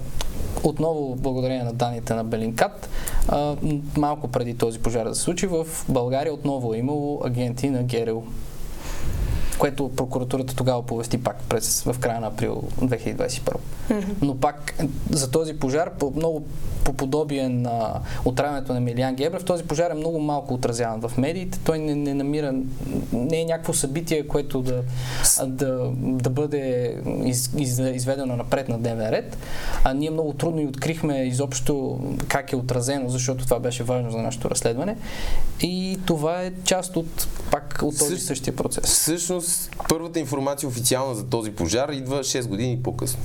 отново, 0.62 1.16
благодарение 1.16 1.64
на 1.64 1.72
данните 1.72 2.14
на 2.14 2.24
Белинкат, 2.24 2.88
а, 3.28 3.56
малко 3.96 4.28
преди 4.28 4.54
този 4.54 4.78
пожар 4.78 5.08
да 5.08 5.14
се 5.14 5.20
случи, 5.20 5.46
в 5.46 5.66
България 5.88 6.34
отново 6.34 6.74
е 6.74 6.78
имало 6.78 7.20
агенти 7.24 7.70
на 7.70 7.82
ГРУ 7.82 8.22
което 9.58 9.88
прокуратурата 9.96 10.56
тогава 10.56 10.82
повести 10.82 11.22
пак 11.22 11.36
през, 11.48 11.82
в 11.82 11.96
края 12.00 12.20
на 12.20 12.26
април 12.26 12.62
2021. 12.80 13.40
Mm-hmm. 13.90 14.04
Но 14.22 14.36
пак 14.36 14.74
за 15.10 15.30
този 15.30 15.58
пожар, 15.58 15.90
по, 15.98 16.12
много 16.16 16.42
по 16.84 16.92
подобие 16.92 17.48
на 17.48 18.00
отравянето 18.24 18.74
на 18.74 18.80
Милиан 18.80 19.14
Гебрев, 19.14 19.44
този 19.44 19.64
пожар 19.64 19.90
е 19.90 19.94
много 19.94 20.18
малко 20.18 20.54
отразяван 20.54 21.00
в 21.00 21.18
медиите. 21.18 21.58
Той 21.64 21.78
не, 21.78 21.94
не 21.94 22.14
намира, 22.14 22.54
не 23.12 23.40
е 23.40 23.44
някакво 23.44 23.72
събитие, 23.72 24.28
което 24.28 24.62
да, 24.62 24.82
да, 25.46 25.90
да 25.98 26.30
бъде 26.30 26.94
из, 27.24 27.50
из, 27.56 27.78
изведено 27.78 28.36
напред 28.36 28.68
на 28.68 28.78
дневен 28.78 29.10
ред. 29.10 29.38
А 29.84 29.94
ние 29.94 30.10
много 30.10 30.32
трудно 30.32 30.60
и 30.60 30.66
открихме 30.66 31.24
изобщо 31.24 32.00
как 32.28 32.52
е 32.52 32.56
отразено, 32.56 33.08
защото 33.08 33.44
това 33.44 33.60
беше 33.60 33.82
важно 33.82 34.10
за 34.10 34.18
нашето 34.18 34.50
разследване. 34.50 34.96
И 35.60 35.98
това 36.06 36.42
е 36.42 36.52
част 36.64 36.96
от 36.96 37.28
пак 37.50 37.78
от 37.82 37.98
този 37.98 38.18
същия 38.18 38.56
процес. 38.56 38.84
Всъщност, 38.84 39.76
първата 39.88 40.20
информация 40.20 40.68
официална 40.68 41.14
за 41.14 41.24
този 41.24 41.50
пожар 41.50 41.88
идва 41.88 42.18
6 42.18 42.48
години 42.48 42.82
по-късно. 42.82 43.20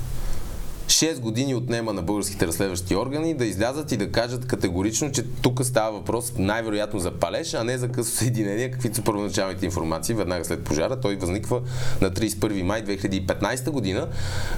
6 0.90 1.20
години 1.20 1.56
отнема 1.56 1.94
на 1.94 2.02
българските 2.02 2.48
разследващи 2.48 2.96
органи 2.96 3.34
да 3.34 3.46
излязат 3.46 3.92
и 3.92 3.98
да 3.98 4.12
кажат 4.12 4.48
категорично, 4.48 5.12
че 5.12 5.24
тук 5.24 5.66
става 5.66 5.92
въпрос 5.92 6.34
най-вероятно 6.38 7.00
за 7.00 7.12
палеж, 7.12 7.54
а 7.54 7.64
не 7.64 7.78
за 7.78 7.90
късо 7.90 8.12
съединение, 8.12 8.72
каквито 8.72 8.96
са 8.96 9.02
първоначалните 9.02 9.66
информации 9.66 10.16
веднага 10.16 10.46
след 10.46 10.64
пожара. 10.64 11.00
Той 11.00 11.16
възниква 11.16 11.62
на 12.02 12.12
31 12.12 12.62
май 12.62 12.86
2015 12.86 13.70
година. 13.70 14.08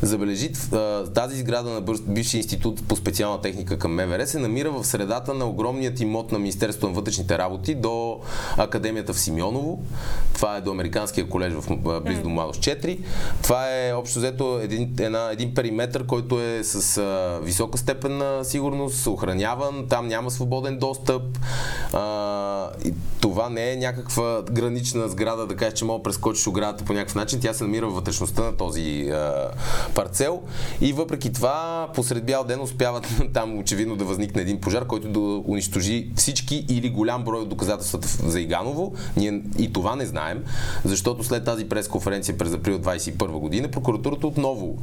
Забележи 0.01 0.51
тази 1.13 1.39
сграда 1.39 1.69
на 1.69 1.81
бивши 2.07 2.37
институт 2.37 2.87
по 2.87 2.95
специална 2.95 3.41
техника 3.41 3.77
към 3.77 3.93
МВР 3.93 4.27
се 4.27 4.39
намира 4.39 4.71
в 4.71 4.83
средата 4.83 5.33
на 5.33 5.45
огромният 5.45 5.99
имот 5.99 6.31
на 6.31 6.39
Министерството 6.39 6.87
на 6.87 6.93
вътрешните 6.93 7.37
работи 7.37 7.75
до 7.75 8.19
Академията 8.57 9.13
в 9.13 9.19
Симеоново. 9.19 9.83
Това 10.33 10.57
е 10.57 10.61
до 10.61 10.71
Американския 10.71 11.29
колеж 11.29 11.53
в 11.53 11.77
близо 12.01 12.21
до 12.21 12.29
Младост 12.29 12.61
4. 12.61 12.99
Това 13.43 13.77
е 13.77 13.93
общо 13.93 14.19
взето 14.19 14.59
един, 14.63 14.95
една, 14.99 15.29
един 15.31 15.53
периметр, 15.53 16.05
който 16.07 16.20
който 16.21 16.41
е 16.41 16.63
с 16.63 16.97
а, 16.97 17.39
висока 17.43 17.77
степен 17.77 18.17
на 18.17 18.43
сигурност, 18.43 19.07
охраняван, 19.07 19.85
там 19.89 20.07
няма 20.07 20.31
свободен 20.31 20.77
достъп. 20.77 21.23
А, 21.93 22.69
и 22.85 22.93
това 23.21 23.49
не 23.49 23.71
е 23.71 23.75
някаква 23.75 24.41
гранична 24.51 25.09
сграда, 25.09 25.47
да 25.47 25.55
кажеш, 25.55 25.73
че 25.73 25.85
мога 25.85 25.99
да 25.99 26.03
прескочиш 26.03 26.47
оградата 26.47 26.83
по 26.85 26.93
някакъв 26.93 27.15
начин. 27.15 27.39
Тя 27.39 27.53
се 27.53 27.63
намира 27.63 27.87
в 27.87 27.93
вътрешността 27.93 28.43
на 28.43 28.57
този 28.57 29.09
а, 29.09 29.51
парцел. 29.95 30.41
И 30.81 30.93
въпреки 30.93 31.33
това, 31.33 31.87
посред 31.95 32.25
бял 32.25 32.43
ден 32.43 32.61
успяват 32.61 33.07
там 33.33 33.59
очевидно 33.59 33.95
да 33.95 34.05
възникне 34.05 34.41
един 34.41 34.61
пожар, 34.61 34.87
който 34.87 35.07
да 35.07 35.19
унищожи 35.51 36.11
всички 36.15 36.65
или 36.69 36.89
голям 36.89 37.23
брой 37.23 37.41
от 37.41 37.49
доказателствата 37.49 38.07
за 38.07 38.41
Иганово. 38.41 38.93
Ние 39.17 39.41
и 39.59 39.73
това 39.73 39.95
не 39.95 40.05
знаем, 40.05 40.43
защото 40.85 41.23
след 41.23 41.45
тази 41.45 41.69
пресконференция 41.69 42.37
през 42.37 42.53
април 42.53 42.79
2021 42.79 43.27
година 43.27 43.67
прокуратурата 43.67 44.27
отново 44.27 44.77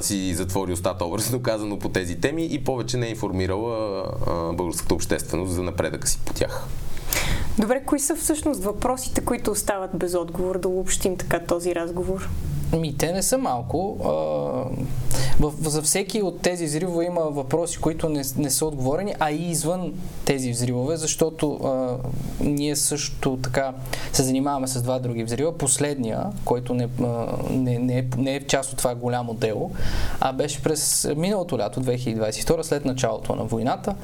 си 0.00 0.34
затвори 0.34 0.72
устата, 0.72 1.04
образно 1.04 1.42
казано, 1.42 1.78
по 1.78 1.88
тези 1.88 2.20
теми 2.20 2.46
и 2.46 2.64
повече 2.64 2.96
не 2.96 3.06
е 3.06 3.10
информирала 3.10 4.04
а, 4.26 4.52
българската 4.52 4.94
общественост 4.94 5.52
за 5.52 5.62
напредъка 5.62 6.08
си 6.08 6.18
по 6.24 6.32
тях. 6.32 6.66
Добре, 7.58 7.82
кои 7.86 8.00
са 8.00 8.16
всъщност 8.16 8.64
въпросите, 8.64 9.20
които 9.20 9.50
остават 9.50 9.90
без 9.94 10.14
отговор, 10.14 10.58
да 10.58 10.68
обобщим 10.68 11.16
така 11.16 11.40
този 11.40 11.74
разговор? 11.74 12.28
Ми, 12.76 12.96
те 12.96 13.12
не 13.12 13.22
са 13.22 13.38
малко. 13.38 13.96
А, 14.04 14.08
в, 15.40 15.52
за 15.60 15.82
всеки 15.82 16.22
от 16.22 16.40
тези 16.40 16.64
взривове 16.64 17.04
има 17.04 17.20
въпроси, 17.20 17.78
които 17.78 18.08
не, 18.08 18.22
не 18.36 18.50
са 18.50 18.66
отговорени, 18.66 19.14
а 19.20 19.30
и 19.30 19.50
извън 19.50 19.92
тези 20.24 20.50
взривове, 20.50 20.96
защото 20.96 21.52
а, 21.54 21.96
ние 22.40 22.76
също 22.76 23.38
така 23.42 23.72
се 24.12 24.22
занимаваме 24.22 24.66
с 24.66 24.82
два 24.82 24.98
други 24.98 25.24
взрива. 25.24 25.58
Последния, 25.58 26.26
който 26.44 26.74
не, 26.74 26.88
а, 27.02 27.26
не, 27.50 27.78
не, 27.78 27.98
е, 27.98 28.04
не 28.16 28.34
е 28.34 28.46
част 28.46 28.72
от 28.72 28.78
това 28.78 28.94
голямо 28.94 29.34
дело, 29.34 29.70
а 30.20 30.32
беше 30.32 30.62
през 30.62 31.08
миналото 31.16 31.58
лято, 31.58 31.80
2022, 31.80 32.62
след 32.62 32.84
началото 32.84 33.34
на 33.34 33.44
войната. 33.44 33.94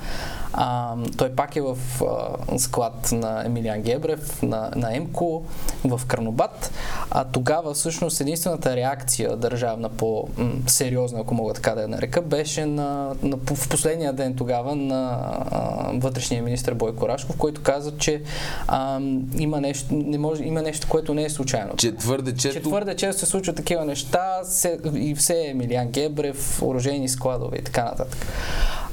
А, 0.53 0.97
той 1.17 1.31
пак 1.31 1.57
е 1.57 1.61
в 1.61 1.79
а, 2.03 2.59
склад 2.59 3.13
на 3.13 3.43
Емилиан 3.47 3.83
Гебрев, 3.83 4.43
на, 4.43 4.71
на 4.77 4.97
ЕМКО, 4.97 5.43
в 5.85 6.01
Карнобат. 6.07 6.73
А 7.11 7.25
тогава 7.25 7.75
всъщност 7.75 8.21
единствената 8.21 8.60
реакция 8.67 9.37
държавна 9.37 9.89
по-сериозна, 9.89 11.21
ако 11.21 11.35
мога 11.35 11.55
така 11.55 11.75
да 11.75 11.83
я 11.83 11.89
нарека, 11.89 12.23
беше 12.23 12.67
на, 12.67 13.15
на, 13.23 13.37
в 13.55 13.69
последния 13.69 14.13
ден 14.13 14.35
тогава 14.35 14.77
на 14.77 15.19
а, 15.51 15.91
вътрешния 15.95 16.43
министр 16.43 16.75
Бойко 16.75 17.09
Рашков, 17.09 17.37
който 17.37 17.63
каза, 17.63 17.93
че 17.99 18.23
а, 18.69 19.01
има, 19.39 19.61
нещо, 19.61 19.87
не 19.91 20.19
може, 20.19 20.45
има 20.45 20.63
нещо, 20.63 20.87
което 20.91 21.15
не 21.15 21.25
е 21.25 21.31
случайно. 21.31 21.77
Че 21.77 21.97
твърде 21.97 22.35
често... 22.35 22.59
Че 22.59 22.63
твърде 22.63 22.97
често 22.97 23.21
се 23.21 23.27
случват 23.27 23.57
такива 23.57 23.85
неща 23.85 24.45
се, 24.45 24.79
и 24.95 25.15
все 25.15 25.35
е 25.35 25.51
Емилиан 25.51 25.89
Гебрев, 25.89 26.63
оръжейни 26.63 27.09
складове 27.09 27.57
и 27.59 27.65
така 27.65 27.85
нататък. 27.85 28.27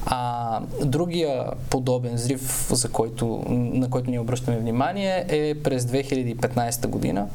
А 0.06 0.60
другия 0.84 1.44
подобен 1.70 2.14
взрив, 2.14 2.68
за 2.72 2.88
който, 2.88 3.44
на 3.48 3.90
който 3.90 4.10
ние 4.10 4.20
обръщаме 4.20 4.58
внимание, 4.58 5.24
е 5.28 5.54
през 5.54 5.84
2015 5.84 6.86
година. 6.86 7.26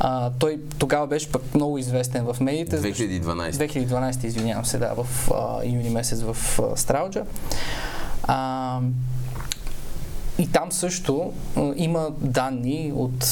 А, 0.00 0.30
той 0.38 0.60
тогава 0.78 1.06
беше 1.06 1.32
пък 1.32 1.54
много 1.54 1.78
известен 1.78 2.24
в 2.32 2.40
медиите. 2.40 2.80
2012. 2.80 3.50
2012, 3.50 4.24
извинявам 4.24 4.64
се, 4.64 4.78
да, 4.78 4.94
в 4.94 5.30
а, 5.34 5.64
юни 5.64 5.90
месец 5.90 6.22
в 6.22 6.58
а, 6.58 6.76
Страуджа. 6.76 7.24
А, 8.22 8.80
и 10.38 10.46
там 10.46 10.72
също 10.72 11.32
има 11.76 12.10
данни 12.18 12.92
от 12.94 13.24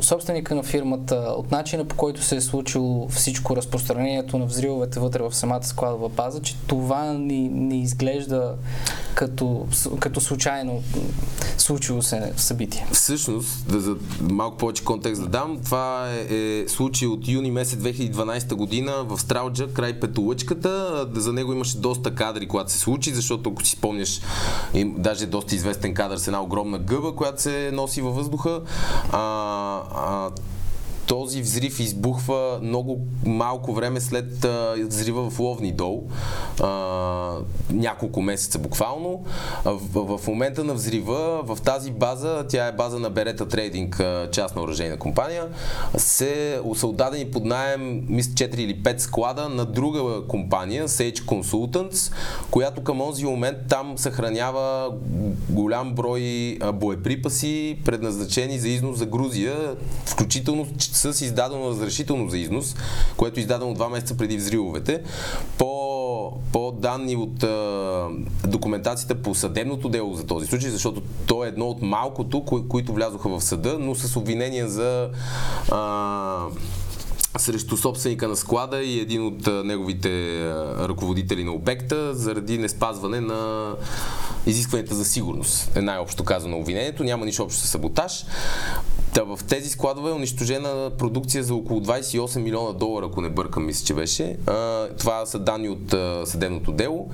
собственика 0.00 0.54
на 0.54 0.62
фирмата, 0.62 1.16
от 1.16 1.50
начина 1.50 1.84
по 1.84 1.96
който 1.96 2.22
се 2.22 2.36
е 2.36 2.40
случило 2.40 3.08
всичко 3.08 3.56
разпространението 3.56 4.38
на 4.38 4.46
взривовете 4.46 5.00
вътре 5.00 5.22
в 5.22 5.34
самата 5.34 5.62
складова 5.62 6.08
база, 6.08 6.42
че 6.42 6.56
това 6.66 7.04
не, 7.04 7.48
не 7.48 7.82
изглежда 7.82 8.54
като, 9.14 9.66
като 10.00 10.20
случайно 10.20 10.82
случило 11.58 12.02
се 12.02 12.32
събитие. 12.36 12.86
Всъщност, 12.92 13.68
да 13.68 13.80
за 13.80 13.96
малко 14.20 14.56
повече 14.56 14.84
контекст 14.84 15.22
да 15.22 15.28
дам, 15.28 15.58
това 15.64 16.10
е, 16.10 16.36
е 16.36 16.68
случай 16.68 17.08
от 17.08 17.28
юни 17.28 17.50
месец 17.50 17.78
2012 17.80 18.54
година 18.54 18.92
в 19.04 19.18
Стралджа, 19.18 19.72
край 19.72 20.00
Петолъчката. 20.00 21.06
За 21.14 21.32
него 21.32 21.52
имаше 21.52 21.78
доста 21.78 22.14
кадри, 22.14 22.48
когато 22.48 22.72
се 22.72 22.78
случи, 22.78 23.14
защото 23.14 23.50
ако 23.50 23.64
си 23.64 23.70
спомняш, 23.70 24.20
им, 24.74 24.94
даже 24.98 25.26
доста 25.26 25.54
известен 25.54 25.94
кадър 25.94 26.16
с 26.16 26.26
една 26.26 26.42
огромна 26.42 26.78
гъба, 26.78 27.14
която 27.14 27.42
се 27.42 27.70
носи 27.72 28.02
във 28.02 28.14
въздуха. 28.14 28.60
А, 29.12 29.18
а, 29.94 30.30
този 31.06 31.42
взрив 31.42 31.80
избухва 31.80 32.58
много 32.62 33.00
малко 33.26 33.72
време 33.72 34.00
след 34.00 34.46
взрива 34.78 35.30
в 35.30 35.38
Ловни 35.38 35.72
дол. 35.72 36.04
А, 36.60 37.36
няколко 37.70 38.22
месеца 38.22 38.58
буквално. 38.58 39.24
В, 39.64 40.18
в 40.18 40.26
момента 40.28 40.64
на 40.64 40.74
взрива, 40.74 41.42
в 41.42 41.58
тази 41.64 41.90
база, 41.90 42.46
тя 42.48 42.66
е 42.66 42.72
база 42.72 42.98
на 42.98 43.10
Берета 43.10 43.48
Трейдинг, 43.48 44.02
частна 44.32 44.62
оръжейна 44.62 44.96
компания, 44.96 45.48
се, 45.96 46.60
са 46.74 46.86
отдадени 46.86 47.30
под 47.30 47.44
найем, 47.44 48.04
мисля, 48.08 48.32
4 48.32 48.56
или 48.56 48.82
5 48.82 48.98
склада 48.98 49.48
на 49.48 49.64
друга 49.64 50.26
компания, 50.28 50.88
Sage 50.88 51.18
Consultants, 51.18 52.12
която 52.50 52.82
към 52.82 52.98
този 53.12 53.24
момент 53.24 53.56
там 53.68 53.98
съхранява 53.98 54.90
голям 55.50 55.94
брой 55.94 56.58
боеприпаси, 56.74 57.78
предназначени 57.84 58.58
за 58.58 58.68
износ 58.68 58.98
за 58.98 59.06
Грузия, 59.06 59.74
включително 60.06 60.66
с 60.92 61.24
издадено 61.24 61.68
разрешително 61.68 62.30
за 62.30 62.38
износ, 62.38 62.76
което 63.16 63.40
е 63.40 63.42
издадено 63.42 63.74
два 63.74 63.88
месеца 63.88 64.16
преди 64.16 64.36
взривовете. 64.36 65.02
По, 65.58 66.32
по 66.52 66.72
данни 66.72 67.16
от 67.16 67.42
а, 67.42 68.08
документацията 68.46 69.14
по 69.14 69.34
съдебното 69.34 69.88
дело 69.88 70.14
за 70.14 70.26
този 70.26 70.46
случай, 70.46 70.70
защото 70.70 71.02
то 71.26 71.44
е 71.44 71.48
едно 71.48 71.66
от 71.66 71.82
малкото, 71.82 72.44
кои, 72.44 72.68
които 72.68 72.92
влязоха 72.92 73.28
в 73.28 73.40
съда, 73.40 73.76
но 73.80 73.94
с 73.94 74.16
обвинения 74.16 74.68
за 74.68 75.10
а, 75.72 76.46
срещу 77.38 77.76
собственика 77.76 78.28
на 78.28 78.36
склада 78.36 78.82
и 78.82 79.00
един 79.00 79.26
от 79.26 79.64
неговите 79.64 80.10
ръководители 80.78 81.44
на 81.44 81.52
обекта 81.52 82.14
заради 82.14 82.58
неспазване 82.58 83.20
на 83.20 83.72
изискванията 84.46 84.94
за 84.94 85.04
сигурност. 85.04 85.76
Е 85.76 85.80
най-общо 85.80 86.24
казано 86.24 86.58
обвинението, 86.58 87.04
няма 87.04 87.24
нищо 87.24 87.42
общо 87.42 87.60
с 87.60 87.68
саботаж. 87.68 88.24
Та 89.14 89.22
в 89.22 89.38
тези 89.48 89.70
складове 89.70 90.10
е 90.10 90.12
унищожена 90.12 90.90
продукция 90.98 91.44
за 91.44 91.54
около 91.54 91.80
28 91.80 92.38
милиона 92.38 92.72
долара, 92.72 93.06
ако 93.06 93.20
не 93.20 93.28
бъркам, 93.28 93.66
мисля, 93.66 93.86
че 93.86 93.94
беше. 93.94 94.36
А, 94.46 94.88
това 94.98 95.26
са 95.26 95.38
данни 95.38 95.68
от 95.68 95.92
а, 95.92 96.22
съдебното 96.26 96.72
дело. 96.72 97.10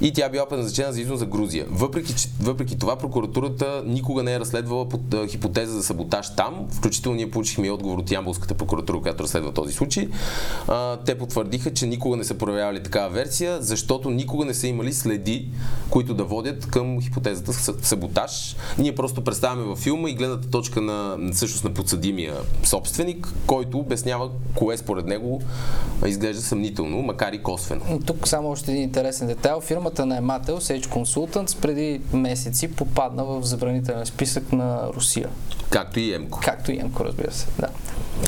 И 0.00 0.12
тя 0.12 0.28
била 0.28 0.46
предназначена 0.48 0.92
за 0.92 1.00
износ 1.00 1.18
за 1.18 1.26
Грузия. 1.26 1.66
Въпреки, 1.70 2.14
че, 2.14 2.28
въпреки 2.40 2.78
това, 2.78 2.96
прокуратурата 2.96 3.82
никога 3.86 4.22
не 4.22 4.34
е 4.34 4.40
разследвала 4.40 4.88
под 4.88 5.14
а, 5.14 5.26
хипотеза 5.26 5.72
за 5.72 5.82
саботаж 5.82 6.36
там. 6.36 6.66
Включително 6.70 7.16
ние 7.16 7.30
получихме 7.30 7.66
и 7.66 7.70
отговор 7.70 7.98
от 7.98 8.10
Ямбулската 8.10 8.54
прокуратура, 8.54 9.00
която 9.00 9.22
разследва 9.22 9.52
този 9.52 9.72
случай. 9.72 10.08
А, 10.68 10.96
те 10.96 11.18
потвърдиха, 11.18 11.74
че 11.74 11.86
никога 11.86 12.16
не 12.16 12.24
са 12.24 12.34
проявявали 12.34 12.82
такава 12.82 13.08
версия, 13.08 13.62
защото 13.62 14.10
никога 14.10 14.44
не 14.44 14.54
са 14.54 14.66
имали 14.66 14.92
следи, 14.92 15.48
които 15.90 16.14
да 16.14 16.24
водят 16.24 16.66
към 16.66 17.00
хипотезата 17.02 17.52
саботаж. 17.82 18.56
Ние 18.78 18.94
просто 18.94 19.24
представяме 19.24 19.62
във 19.62 19.78
филма 19.78 20.10
и 20.10 20.14
гледната 20.14 20.50
точка 20.50 20.80
на 20.80 21.16
всъщност 21.34 21.64
на 21.64 21.74
подсъдимия 21.74 22.34
собственик, 22.64 23.34
който 23.46 23.78
обяснява 23.78 24.30
кое 24.54 24.76
според 24.76 25.06
него 25.06 25.42
изглежда 26.06 26.42
съмнително, 26.42 27.02
макар 27.02 27.32
и 27.32 27.42
косвено. 27.42 28.00
Тук 28.06 28.28
само 28.28 28.50
още 28.50 28.70
един 28.70 28.82
интересен 28.82 29.26
детайл. 29.26 29.60
Фирмата 29.60 30.06
на 30.06 30.16
Емател, 30.16 30.60
Sage 30.60 30.86
Consultants, 30.86 31.60
преди 31.60 32.00
месеци 32.12 32.68
попадна 32.68 33.24
в 33.24 33.42
забранителен 33.42 34.06
списък 34.06 34.52
на 34.52 34.88
Русия. 34.94 35.28
Както 35.70 36.00
и 36.00 36.14
Емко. 36.14 36.40
Както 36.44 36.72
и 36.72 36.80
Емко, 36.80 37.04
разбира 37.04 37.32
се. 37.32 37.46
Да. 37.58 37.68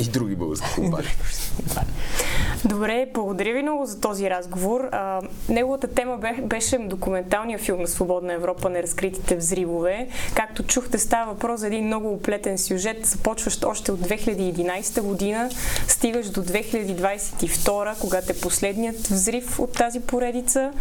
И 0.01 0.03
други 0.03 0.35
български 0.35 0.75
компании. 0.75 1.09
Добре, 2.65 3.07
благодаря 3.13 3.53
ви 3.53 3.61
много 3.61 3.85
за 3.85 4.01
този 4.01 4.29
разговор. 4.29 4.89
А, 4.91 5.21
неговата 5.49 5.87
тема 5.87 6.17
бе, 6.17 6.33
беше 6.41 6.77
документалния 6.77 7.59
филм 7.59 7.81
на 7.81 7.87
Свободна 7.87 8.33
Европа 8.33 8.69
Неразкритите 8.69 9.35
взривове. 9.35 10.07
Както 10.35 10.63
чухте, 10.63 10.97
става 10.97 11.33
въпрос 11.33 11.59
за 11.59 11.67
един 11.67 11.85
много 11.85 12.13
оплетен 12.13 12.57
сюжет, 12.57 13.05
започващ 13.05 13.63
още 13.63 13.91
от 13.91 13.99
2011 13.99 15.01
година, 15.01 15.49
стигаш 15.87 16.29
до 16.29 16.43
2022, 16.43 17.99
когато 18.01 18.31
е 18.31 18.35
последният 18.41 19.07
взрив 19.07 19.59
от 19.59 19.73
тази 19.73 19.99
поредица. 19.99 20.71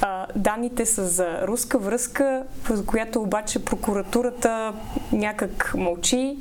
А, 0.00 0.26
данните 0.36 0.86
са 0.86 1.06
за 1.06 1.46
руска 1.46 1.78
връзка, 1.78 2.42
за 2.70 2.86
която 2.86 3.20
обаче 3.20 3.64
прокуратурата 3.64 4.72
някак 5.12 5.74
мълчи. 5.76 6.36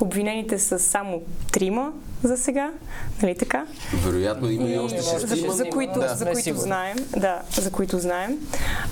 Обвинените 0.00 0.58
са 0.58 0.78
само 0.78 1.22
трима 1.52 1.92
за 2.24 2.36
сега, 2.36 2.70
нали 3.22 3.34
така? 3.34 3.66
Вероятно 3.94 4.50
има 4.50 4.68
и 4.68 4.78
още 4.78 5.00
За, 5.02 5.20
шестима. 5.20 5.52
за 5.52 5.70
които, 5.70 6.00
Да. 6.00 6.14
за 6.14 6.26
които 6.26 6.54
знаем. 6.54 6.96
Да, 7.16 7.42
за 7.52 7.70
които 7.70 7.98
знаем. 7.98 8.38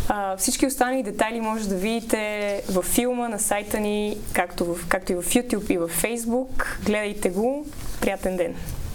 А, 0.08 0.36
всички 0.36 0.66
останали 0.66 1.02
детайли 1.02 1.40
може 1.40 1.68
да 1.68 1.74
видите 1.74 2.62
във 2.68 2.84
филма 2.84 3.28
на 3.28 3.38
сайта 3.38 3.80
ни, 3.80 4.18
както, 4.32 4.64
в, 4.64 4.86
както 4.88 5.12
и 5.12 5.14
в 5.14 5.22
YouTube 5.22 5.70
и 5.70 5.78
в 5.78 5.88
Facebook. 6.02 6.66
Гледайте 6.84 7.30
го. 7.30 7.66
Приятен 8.00 8.36
ден! 8.36 8.54